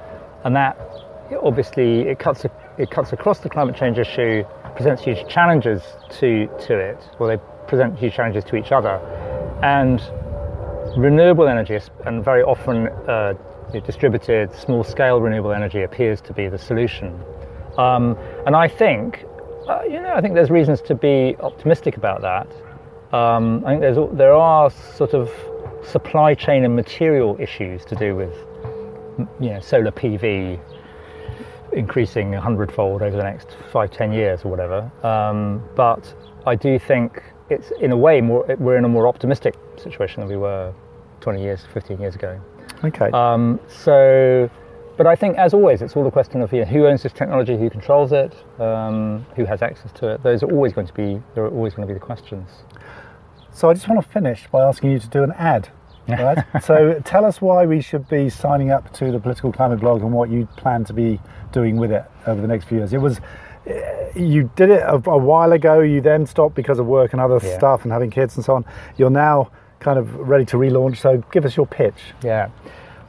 and 0.44 0.54
that 0.56 0.76
obviously 1.42 2.02
it 2.02 2.18
cuts 2.18 2.44
it 2.76 2.90
cuts 2.90 3.14
across 3.14 3.38
the 3.38 3.48
climate 3.48 3.76
change 3.76 3.96
issue, 3.98 4.44
presents 4.76 5.02
huge 5.02 5.26
challenges 5.26 5.82
to 6.10 6.48
to 6.66 6.78
it. 6.78 6.98
Well, 7.18 7.30
they 7.30 7.38
present 7.66 7.98
huge 7.98 8.12
challenges 8.14 8.44
to 8.44 8.56
each 8.56 8.72
other, 8.72 9.00
and 9.62 10.00
renewable 10.96 11.48
energy 11.48 11.78
and 12.06 12.24
very 12.24 12.42
often 12.42 12.88
uh, 13.08 13.34
distributed 13.84 14.52
small-scale 14.54 15.20
renewable 15.20 15.52
energy 15.52 15.82
appears 15.82 16.20
to 16.22 16.32
be 16.32 16.48
the 16.48 16.58
solution. 16.58 17.20
Um, 17.76 18.16
and 18.46 18.56
I 18.56 18.68
think, 18.68 19.24
uh, 19.68 19.82
you 19.84 20.00
know, 20.00 20.12
I 20.14 20.20
think 20.20 20.34
there's 20.34 20.50
reasons 20.50 20.80
to 20.82 20.94
be 20.94 21.36
optimistic 21.40 21.96
about 21.96 22.22
that. 22.22 22.48
Um, 23.16 23.64
I 23.64 23.70
think 23.70 23.80
there's 23.80 23.98
there 24.12 24.32
are 24.32 24.70
sort 24.70 25.14
of 25.14 25.30
supply 25.82 26.34
chain 26.34 26.64
and 26.64 26.74
material 26.74 27.36
issues 27.40 27.84
to 27.86 27.94
do 27.94 28.14
with, 28.16 28.34
you 29.40 29.50
know, 29.50 29.60
solar 29.60 29.92
PV 29.92 30.60
increasing 31.72 32.34
a 32.34 32.40
hundredfold 32.40 33.02
over 33.02 33.16
the 33.16 33.22
next 33.22 33.56
five, 33.70 33.90
ten 33.90 34.12
years 34.12 34.44
or 34.44 34.48
whatever. 34.48 34.90
Um, 35.02 35.62
but 35.74 36.14
I 36.46 36.54
do 36.54 36.78
think 36.78 37.22
it's 37.50 37.70
in 37.80 37.92
a 37.92 37.96
way 37.96 38.20
more 38.20 38.44
we're 38.58 38.76
in 38.76 38.84
a 38.84 38.88
more 38.88 39.08
optimistic 39.08 39.54
situation 39.76 40.20
than 40.20 40.28
we 40.28 40.36
were 40.36 40.72
20 41.20 41.42
years, 41.42 41.66
15 41.72 42.00
years 42.00 42.14
ago. 42.14 42.40
Okay. 42.84 43.10
Um, 43.12 43.58
so, 43.68 44.48
but 44.96 45.06
I 45.06 45.14
think 45.14 45.36
as 45.36 45.54
always, 45.54 45.82
it's 45.82 45.96
all 45.96 46.06
a 46.06 46.10
question 46.10 46.42
of 46.42 46.52
you 46.52 46.60
know, 46.60 46.66
who 46.66 46.86
owns 46.86 47.02
this 47.02 47.12
technology, 47.12 47.56
who 47.56 47.70
controls 47.70 48.12
it, 48.12 48.34
um, 48.60 49.26
who 49.36 49.44
has 49.44 49.62
access 49.62 49.92
to 49.92 50.08
it. 50.08 50.22
Those 50.22 50.42
are 50.42 50.50
always 50.50 50.72
going 50.72 50.86
to 50.86 50.94
be 50.94 51.20
there 51.34 51.44
are 51.44 51.50
always 51.50 51.74
going 51.74 51.86
to 51.86 51.92
be 51.92 51.98
the 51.98 52.04
questions. 52.04 52.48
so 53.52 53.68
I 53.70 53.74
just 53.74 53.88
want 53.88 54.02
to 54.02 54.08
finish 54.08 54.46
by 54.48 54.62
asking 54.62 54.92
you 54.92 54.98
to 54.98 55.08
do 55.08 55.22
an 55.22 55.32
ad. 55.32 55.70
Right. 56.08 56.42
so 56.62 56.98
tell 57.04 57.26
us 57.26 57.42
why 57.42 57.66
we 57.66 57.82
should 57.82 58.08
be 58.08 58.30
signing 58.30 58.70
up 58.70 58.90
to 58.94 59.12
the 59.12 59.20
Political 59.20 59.52
Climate 59.52 59.78
blog 59.78 60.00
and 60.00 60.10
what 60.10 60.30
you 60.30 60.46
plan 60.56 60.82
to 60.86 60.94
be 60.94 61.20
doing 61.52 61.76
with 61.76 61.92
it 61.92 62.02
over 62.26 62.40
the 62.40 62.48
next 62.48 62.64
few 62.64 62.78
years. 62.78 62.94
It 62.94 62.98
was 63.02 63.20
you 64.14 64.50
did 64.56 64.70
it 64.70 64.82
a, 64.82 64.94
a 65.10 65.18
while 65.18 65.52
ago. 65.52 65.80
You 65.80 66.00
then 66.00 66.26
stopped 66.26 66.54
because 66.54 66.78
of 66.78 66.86
work 66.86 67.12
and 67.12 67.20
other 67.20 67.38
Yeah. 67.42 67.56
stuff 67.56 67.82
and 67.84 67.92
having 67.92 68.10
kids 68.10 68.36
and 68.36 68.44
so 68.44 68.54
on. 68.54 68.64
You're 68.96 69.10
now 69.10 69.50
kind 69.80 69.98
of 69.98 70.14
ready 70.16 70.44
to 70.46 70.56
relaunch. 70.56 70.98
So 70.98 71.22
give 71.30 71.44
us 71.44 71.56
your 71.56 71.66
pitch. 71.66 72.00
Yeah. 72.22 72.48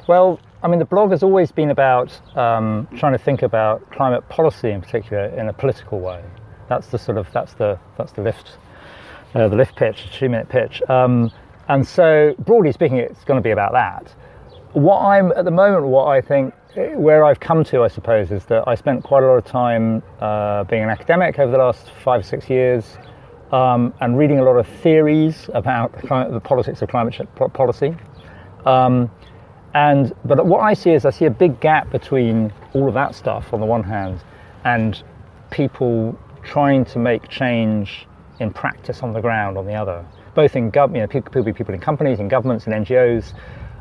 Well, 0.08 0.40
I 0.62 0.68
mean, 0.68 0.80
the 0.80 0.86
blog 0.86 1.12
has 1.12 1.24
always 1.24 1.52
been 1.52 1.70
about 1.72 2.12
um, 2.38 2.88
trying 2.98 3.14
to 3.14 3.18
think 3.18 3.42
about 3.44 3.90
climate 3.92 4.28
policy 4.30 4.72
in 4.72 4.82
particular 4.82 5.26
in 5.28 5.48
a 5.48 5.54
political 5.54 6.00
way. 6.00 6.22
That's 6.68 6.88
the 6.88 6.98
sort 7.00 7.18
of 7.18 7.32
that's 7.32 7.54
the 7.54 7.80
that's 7.98 8.12
the 8.12 8.22
lift, 8.22 8.58
uh, 9.34 9.48
the 9.48 9.56
lift 9.56 9.76
pitch, 9.76 10.08
two 10.12 10.30
minute 10.30 10.50
pitch. 10.50 10.82
Um, 10.90 11.32
and 11.68 11.88
so, 11.88 12.36
broadly 12.40 12.72
speaking, 12.72 12.98
it's 12.98 13.24
going 13.24 13.38
to 13.38 13.44
be 13.44 13.52
about 13.52 13.72
that. 13.74 14.14
What 14.74 15.00
I'm 15.02 15.32
at 15.32 15.46
the 15.46 15.52
moment, 15.52 15.86
what 15.86 16.06
I 16.08 16.22
think, 16.22 16.54
where 16.76 17.24
I've 17.24 17.40
come 17.40 17.64
to, 17.66 17.84
I 17.84 17.88
suppose, 17.88 18.32
is 18.32 18.46
that 18.46 18.68
I 18.68 18.76
spent 18.76 19.04
quite 19.04 19.24
a 19.24 19.28
lot 19.28 19.36
of 19.36 19.46
time 19.46 20.04
uh, 20.20 20.64
being 20.66 20.84
an 20.84 20.90
academic 20.90 21.40
over 21.40 21.52
the 21.52 21.58
last 21.58 21.92
five 22.04 22.26
six 22.26 22.50
years. 22.50 22.98
Um, 23.52 23.96
and 24.00 24.16
reading 24.16 24.38
a 24.38 24.44
lot 24.44 24.58
of 24.58 24.68
theories 24.68 25.50
about 25.56 25.92
the, 26.00 26.06
climate, 26.06 26.32
the 26.32 26.40
politics 26.40 26.84
of 26.84 26.90
climate 26.90 27.16
policy. 27.54 27.98
Um, 28.68 29.10
and 29.74 30.14
but 30.24 30.46
what 30.46 30.60
I 30.60 30.76
see 30.76 30.92
is 30.92 31.04
I 31.04 31.10
see 31.10 31.26
a 31.26 31.32
big 31.32 31.60
gap 31.60 31.90
between 31.90 32.54
all 32.74 32.88
of 32.88 32.94
that 32.94 33.16
stuff 33.16 33.52
on 33.52 33.60
the 33.60 33.66
one 33.66 33.82
hand, 33.82 34.24
and 34.66 35.02
people 35.50 36.18
trying 36.44 36.86
to 36.86 37.00
make 37.00 37.28
change 37.28 38.08
in 38.40 38.54
practice 38.54 39.02
on 39.02 39.14
the 39.14 39.22
ground 39.22 39.58
on 39.58 39.66
the 39.66 39.74
other. 39.74 40.06
Both 40.36 40.56
in 40.56 40.70
government, 40.70 41.12
you 41.14 41.20
know, 41.20 41.22
people, 41.30 41.54
people 41.54 41.74
in 41.74 41.80
companies, 41.80 42.20
in 42.20 42.28
governments, 42.28 42.68
and 42.68 42.86
NGOs. 42.86 43.34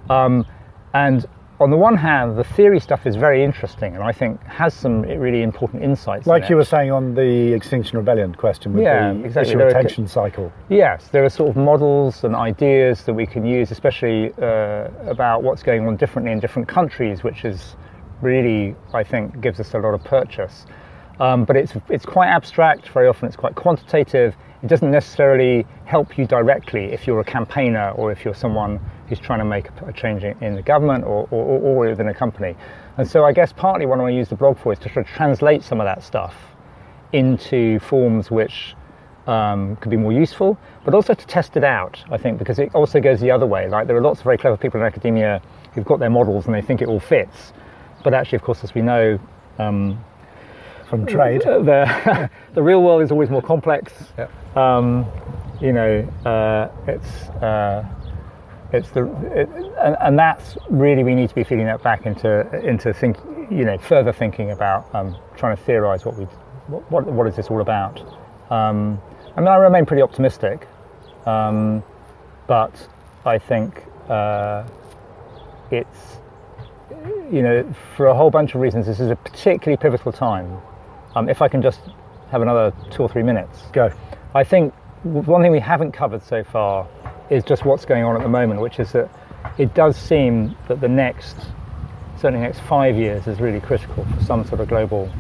Um, 0.08 0.46
and 0.94 1.26
on 1.60 1.70
the 1.70 1.76
one 1.76 1.96
hand, 1.96 2.36
the 2.38 2.44
theory 2.44 2.78
stuff 2.78 3.04
is 3.06 3.16
very 3.16 3.42
interesting, 3.42 3.94
and 3.94 4.04
I 4.04 4.12
think 4.12 4.42
has 4.44 4.72
some 4.72 5.02
really 5.02 5.42
important 5.42 5.82
insights. 5.82 6.26
in 6.26 6.30
Like 6.30 6.48
you 6.48 6.54
it. 6.56 6.58
were 6.58 6.64
saying 6.64 6.92
on 6.92 7.14
the 7.14 7.52
Extinction 7.52 7.98
Rebellion 7.98 8.34
question 8.34 8.74
with 8.74 8.82
Yeah, 8.84 9.12
the 9.12 9.24
exactly. 9.24 9.50
issue 9.50 9.58
There 9.58 9.66
are 9.76 10.06
cycle. 10.08 10.52
Yes, 10.68 11.08
there 11.08 11.24
are 11.24 11.28
sort 11.28 11.50
of 11.50 11.56
models 11.56 12.22
and 12.22 12.36
ideas 12.36 13.02
that 13.04 13.14
we 13.14 13.26
can 13.26 13.44
use, 13.44 13.72
especially 13.72 14.32
uh, 14.40 14.88
about 15.06 15.42
what's 15.42 15.64
going 15.64 15.86
on 15.86 15.96
differently 15.96 16.30
in 16.32 16.38
different 16.38 16.68
countries, 16.68 17.24
which 17.24 17.44
is 17.44 17.74
really, 18.22 18.76
I 18.94 19.02
think, 19.02 19.40
gives 19.40 19.58
us 19.58 19.74
a 19.74 19.78
lot 19.78 19.94
of 19.94 20.04
purchase. 20.04 20.64
Um, 21.18 21.44
but 21.44 21.56
it's 21.56 21.72
it's 21.88 22.06
quite 22.06 22.28
abstract. 22.28 22.88
Very 22.90 23.08
often, 23.08 23.26
it's 23.26 23.36
quite 23.36 23.56
quantitative. 23.56 24.36
It 24.62 24.66
doesn't 24.66 24.90
necessarily 24.90 25.66
help 25.84 26.18
you 26.18 26.26
directly 26.26 26.86
if 26.86 27.06
you're 27.06 27.20
a 27.20 27.24
campaigner 27.24 27.90
or 27.90 28.10
if 28.10 28.24
you're 28.24 28.34
someone 28.34 28.80
who's 29.08 29.20
trying 29.20 29.38
to 29.38 29.44
make 29.44 29.68
a, 29.86 29.92
change 29.92 30.24
in, 30.24 30.54
the 30.54 30.62
government 30.62 31.04
or, 31.04 31.28
or, 31.30 31.60
or 31.60 31.88
within 31.88 32.08
a 32.08 32.14
company. 32.14 32.56
And 32.96 33.08
so, 33.08 33.24
I 33.24 33.32
guess 33.32 33.52
partly 33.52 33.86
what 33.86 33.98
I 33.98 34.02
want 34.02 34.12
to 34.12 34.16
use 34.16 34.28
the 34.28 34.34
blog 34.34 34.58
for 34.58 34.72
is 34.72 34.78
to 34.80 34.88
try 34.88 35.04
to 35.04 35.08
translate 35.08 35.62
some 35.62 35.80
of 35.80 35.84
that 35.84 36.02
stuff 36.02 36.34
into 37.12 37.78
forms 37.80 38.30
which 38.30 38.74
um, 39.28 39.76
could 39.76 39.90
be 39.90 39.96
more 39.96 40.12
useful, 40.12 40.58
but 40.84 40.94
also 40.94 41.14
to 41.14 41.26
test 41.26 41.56
it 41.56 41.64
out, 41.64 42.02
I 42.10 42.16
think, 42.16 42.38
because 42.38 42.58
it 42.58 42.74
also 42.74 42.98
goes 43.00 43.20
the 43.20 43.30
other 43.30 43.46
way. 43.46 43.68
Like 43.68 43.86
there 43.86 43.96
are 43.96 44.00
lots 44.00 44.20
of 44.20 44.24
very 44.24 44.38
clever 44.38 44.56
people 44.56 44.80
in 44.80 44.86
academia 44.86 45.40
who've 45.74 45.84
got 45.84 46.00
their 46.00 46.10
models 46.10 46.46
and 46.46 46.54
they 46.54 46.62
think 46.62 46.82
it 46.82 46.88
all 46.88 47.00
fits. 47.00 47.52
But 48.02 48.14
actually, 48.14 48.36
of 48.36 48.42
course, 48.42 48.64
as 48.64 48.74
we 48.74 48.82
know, 48.82 49.20
um, 49.58 50.02
From 50.88 51.06
trade. 51.06 51.42
the, 51.42 52.30
the 52.54 52.62
real 52.62 52.82
world 52.82 53.02
is 53.02 53.10
always 53.10 53.28
more 53.30 53.42
complex. 53.42 53.92
Yep. 54.16 54.56
Um, 54.56 55.06
you 55.60 55.72
know, 55.72 56.00
uh, 56.24 56.70
it's 56.86 57.28
uh, 57.42 57.84
it's 58.72 58.90
the 58.90 59.04
it, 59.32 59.48
and, 59.80 59.96
and 60.00 60.18
that's 60.18 60.56
really 60.70 61.02
we 61.02 61.14
need 61.14 61.28
to 61.28 61.34
be 61.34 61.44
feeding 61.44 61.66
that 61.66 61.82
back 61.82 62.06
into 62.06 62.48
into 62.64 62.92
think 62.92 63.16
you 63.50 63.64
know 63.64 63.78
further 63.78 64.12
thinking 64.12 64.50
about 64.50 64.92
um, 64.94 65.16
trying 65.36 65.56
to 65.56 65.62
theorize 65.62 66.04
what 66.04 66.16
we 66.16 66.24
what, 66.68 66.90
what 66.90 67.06
what 67.06 67.26
is 67.26 67.36
this 67.36 67.48
all 67.48 67.60
about. 67.60 68.00
Um, 68.50 69.00
I 69.36 69.40
mean, 69.40 69.48
I 69.48 69.56
remain 69.56 69.86
pretty 69.86 70.02
optimistic, 70.02 70.66
um, 71.26 71.82
but 72.46 72.88
I 73.24 73.38
think 73.38 73.84
uh, 74.08 74.64
it's 75.70 76.18
you 77.30 77.42
know 77.42 77.74
for 77.96 78.06
a 78.06 78.14
whole 78.14 78.30
bunch 78.30 78.54
of 78.54 78.60
reasons 78.60 78.86
this 78.86 79.00
is 79.00 79.10
a 79.10 79.16
particularly 79.16 79.76
pivotal 79.76 80.12
time. 80.12 80.60
Um, 81.18 81.28
if 81.28 81.42
I 81.42 81.48
can 81.48 81.62
just 81.62 81.80
have 82.30 82.42
another 82.42 82.72
two 82.92 83.02
or 83.02 83.08
three 83.08 83.24
minutes. 83.24 83.62
Go. 83.72 83.90
I 84.36 84.44
think 84.44 84.72
one 85.02 85.42
thing 85.42 85.50
we 85.50 85.58
haven't 85.58 85.90
covered 85.90 86.22
so 86.22 86.44
far 86.44 86.86
is 87.28 87.42
just 87.42 87.64
what's 87.64 87.84
going 87.84 88.04
on 88.04 88.14
at 88.14 88.22
the 88.22 88.28
moment, 88.28 88.60
which 88.60 88.78
is 88.78 88.92
that 88.92 89.10
it 89.58 89.74
does 89.74 89.96
seem 89.96 90.54
that 90.68 90.80
the 90.80 90.86
next, 90.86 91.36
certainly 92.20 92.46
next 92.46 92.60
five 92.60 92.94
years, 92.96 93.26
is 93.26 93.40
really 93.40 93.58
critical 93.58 94.04
for 94.04 94.24
some 94.24 94.44
sort 94.44 94.60
of 94.60 94.68
global 94.68 95.10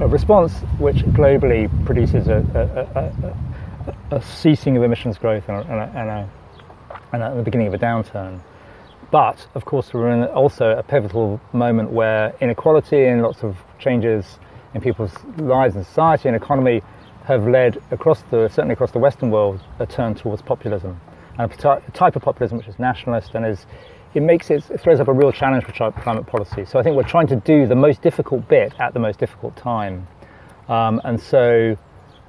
a 0.00 0.08
response 0.08 0.52
which 0.78 0.96
globally 1.14 1.68
produces 1.84 2.26
a, 2.26 2.38
a, 2.54 4.14
a, 4.14 4.16
a, 4.16 4.22
ceasing 4.22 4.76
of 4.76 4.82
emissions 4.82 5.18
growth 5.18 5.48
and, 5.48 5.58
a, 5.58 5.60
and, 5.60 5.78
a, 5.78 5.98
and, 5.98 6.10
a, 6.10 6.30
and 7.12 7.22
a, 7.22 7.36
the 7.36 7.42
beginning 7.42 7.68
of 7.68 7.74
a 7.74 7.78
downturn. 7.78 8.40
But 9.12 9.46
of 9.54 9.64
course, 9.64 9.94
we're 9.94 10.10
in 10.10 10.24
also 10.24 10.70
a 10.70 10.82
pivotal 10.82 11.40
moment 11.52 11.90
where 11.90 12.34
inequality 12.40 13.04
and 13.04 13.22
lots 13.22 13.44
of 13.44 13.56
changes 13.78 14.38
in 14.74 14.80
people's 14.80 15.14
lives 15.38 15.76
and 15.76 15.86
society 15.86 16.28
and 16.28 16.36
economy 16.36 16.82
have 17.24 17.48
led 17.48 17.80
across 17.90 18.22
the 18.30 18.48
certainly 18.48 18.74
across 18.74 18.90
the 18.90 18.98
Western 18.98 19.30
world 19.30 19.60
a 19.78 19.86
turn 19.86 20.14
towards 20.14 20.42
populism 20.42 21.00
and 21.38 21.50
a 21.50 21.80
type 21.92 22.16
of 22.16 22.22
populism 22.22 22.58
which 22.58 22.68
is 22.68 22.78
nationalist 22.78 23.34
and 23.34 23.46
is 23.46 23.66
it 24.14 24.22
makes 24.22 24.50
it, 24.50 24.68
it 24.70 24.80
throws 24.80 25.00
up 25.00 25.08
a 25.08 25.12
real 25.12 25.32
challenge 25.32 25.64
for 25.64 25.72
climate 25.72 26.26
policy. 26.26 26.64
So 26.64 26.78
I 26.78 26.82
think 26.82 26.96
we're 26.96 27.02
trying 27.02 27.26
to 27.28 27.36
do 27.36 27.66
the 27.66 27.74
most 27.74 28.00
difficult 28.00 28.48
bit 28.48 28.72
at 28.78 28.94
the 28.94 29.00
most 29.00 29.18
difficult 29.18 29.56
time. 29.56 30.06
Um, 30.68 31.00
and 31.04 31.20
so 31.20 31.76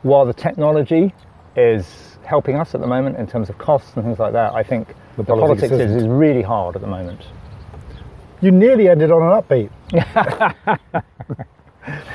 while 0.01 0.25
the 0.25 0.33
technology 0.33 1.13
is 1.55 2.17
helping 2.23 2.55
us 2.55 2.73
at 2.73 2.81
the 2.81 2.87
moment 2.87 3.17
in 3.17 3.27
terms 3.27 3.49
of 3.49 3.57
costs 3.59 3.91
and 3.95 4.03
things 4.03 4.17
like 4.17 4.33
that, 4.33 4.53
I 4.53 4.63
think 4.63 4.95
the, 5.15 5.23
politics 5.23 5.69
politics, 5.69 5.73
is, 5.73 6.03
is 6.03 6.07
really 6.07 6.41
hard 6.41 6.75
at 6.75 6.81
the 6.81 6.87
moment. 6.87 7.21
You 8.41 8.51
nearly 8.51 8.89
ended 8.89 9.11
on 9.11 9.21
an 9.21 9.41
upbeat. 9.41 9.69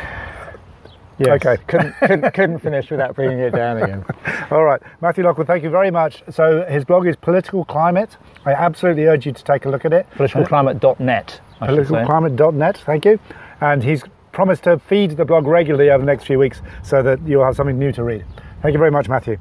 Yes. 1.21 1.45
Okay. 1.45 1.63
couldn't, 1.67 1.95
couldn't, 1.99 2.35
couldn't 2.35 2.59
finish 2.61 2.91
without 2.91 3.15
bringing 3.15 3.39
it 3.41 3.51
down 3.51 3.83
again. 3.83 4.05
All 4.51 4.65
right, 4.65 4.81
Matthew 5.03 5.23
Lockwood, 5.23 5.47
thank 5.47 5.63
you 5.63 5.71
very 5.71 5.91
much. 5.91 6.23
So 6.31 6.65
his 6.65 6.85
blog 6.85 7.07
is 7.07 7.15
Political 7.17 7.67
Climate. 7.67 8.17
I 8.47 8.53
absolutely 8.53 9.05
urge 9.05 9.27
you 9.27 9.33
to 9.33 9.45
take 9.45 9.67
a 9.67 9.69
look 9.69 9.85
at 9.85 9.93
it. 9.93 10.09
Politicalclimate.net. 10.13 11.41
I. 11.61 11.67
Politicalclimate.net, 11.67 12.79
thank 12.79 13.05
you. 13.05 13.21
And 13.61 13.85
he's 13.85 14.03
promised 14.33 14.65
to 14.65 14.79
feed 14.79 15.17
the 15.19 15.27
blog 15.27 15.47
regularly 15.47 15.91
over 15.91 15.99
the 15.99 16.07
next 16.07 16.25
few 16.25 16.39
weeks 16.39 16.63
so 16.83 17.03
that 17.03 17.21
you'll 17.27 17.45
have 17.45 17.57
something 17.57 17.79
new 17.79 17.93
to 17.93 18.03
read. 18.03 18.25
Thank 18.63 18.73
you 18.73 18.79
very 18.79 18.91
much, 18.91 19.09
Matthew. 19.09 19.37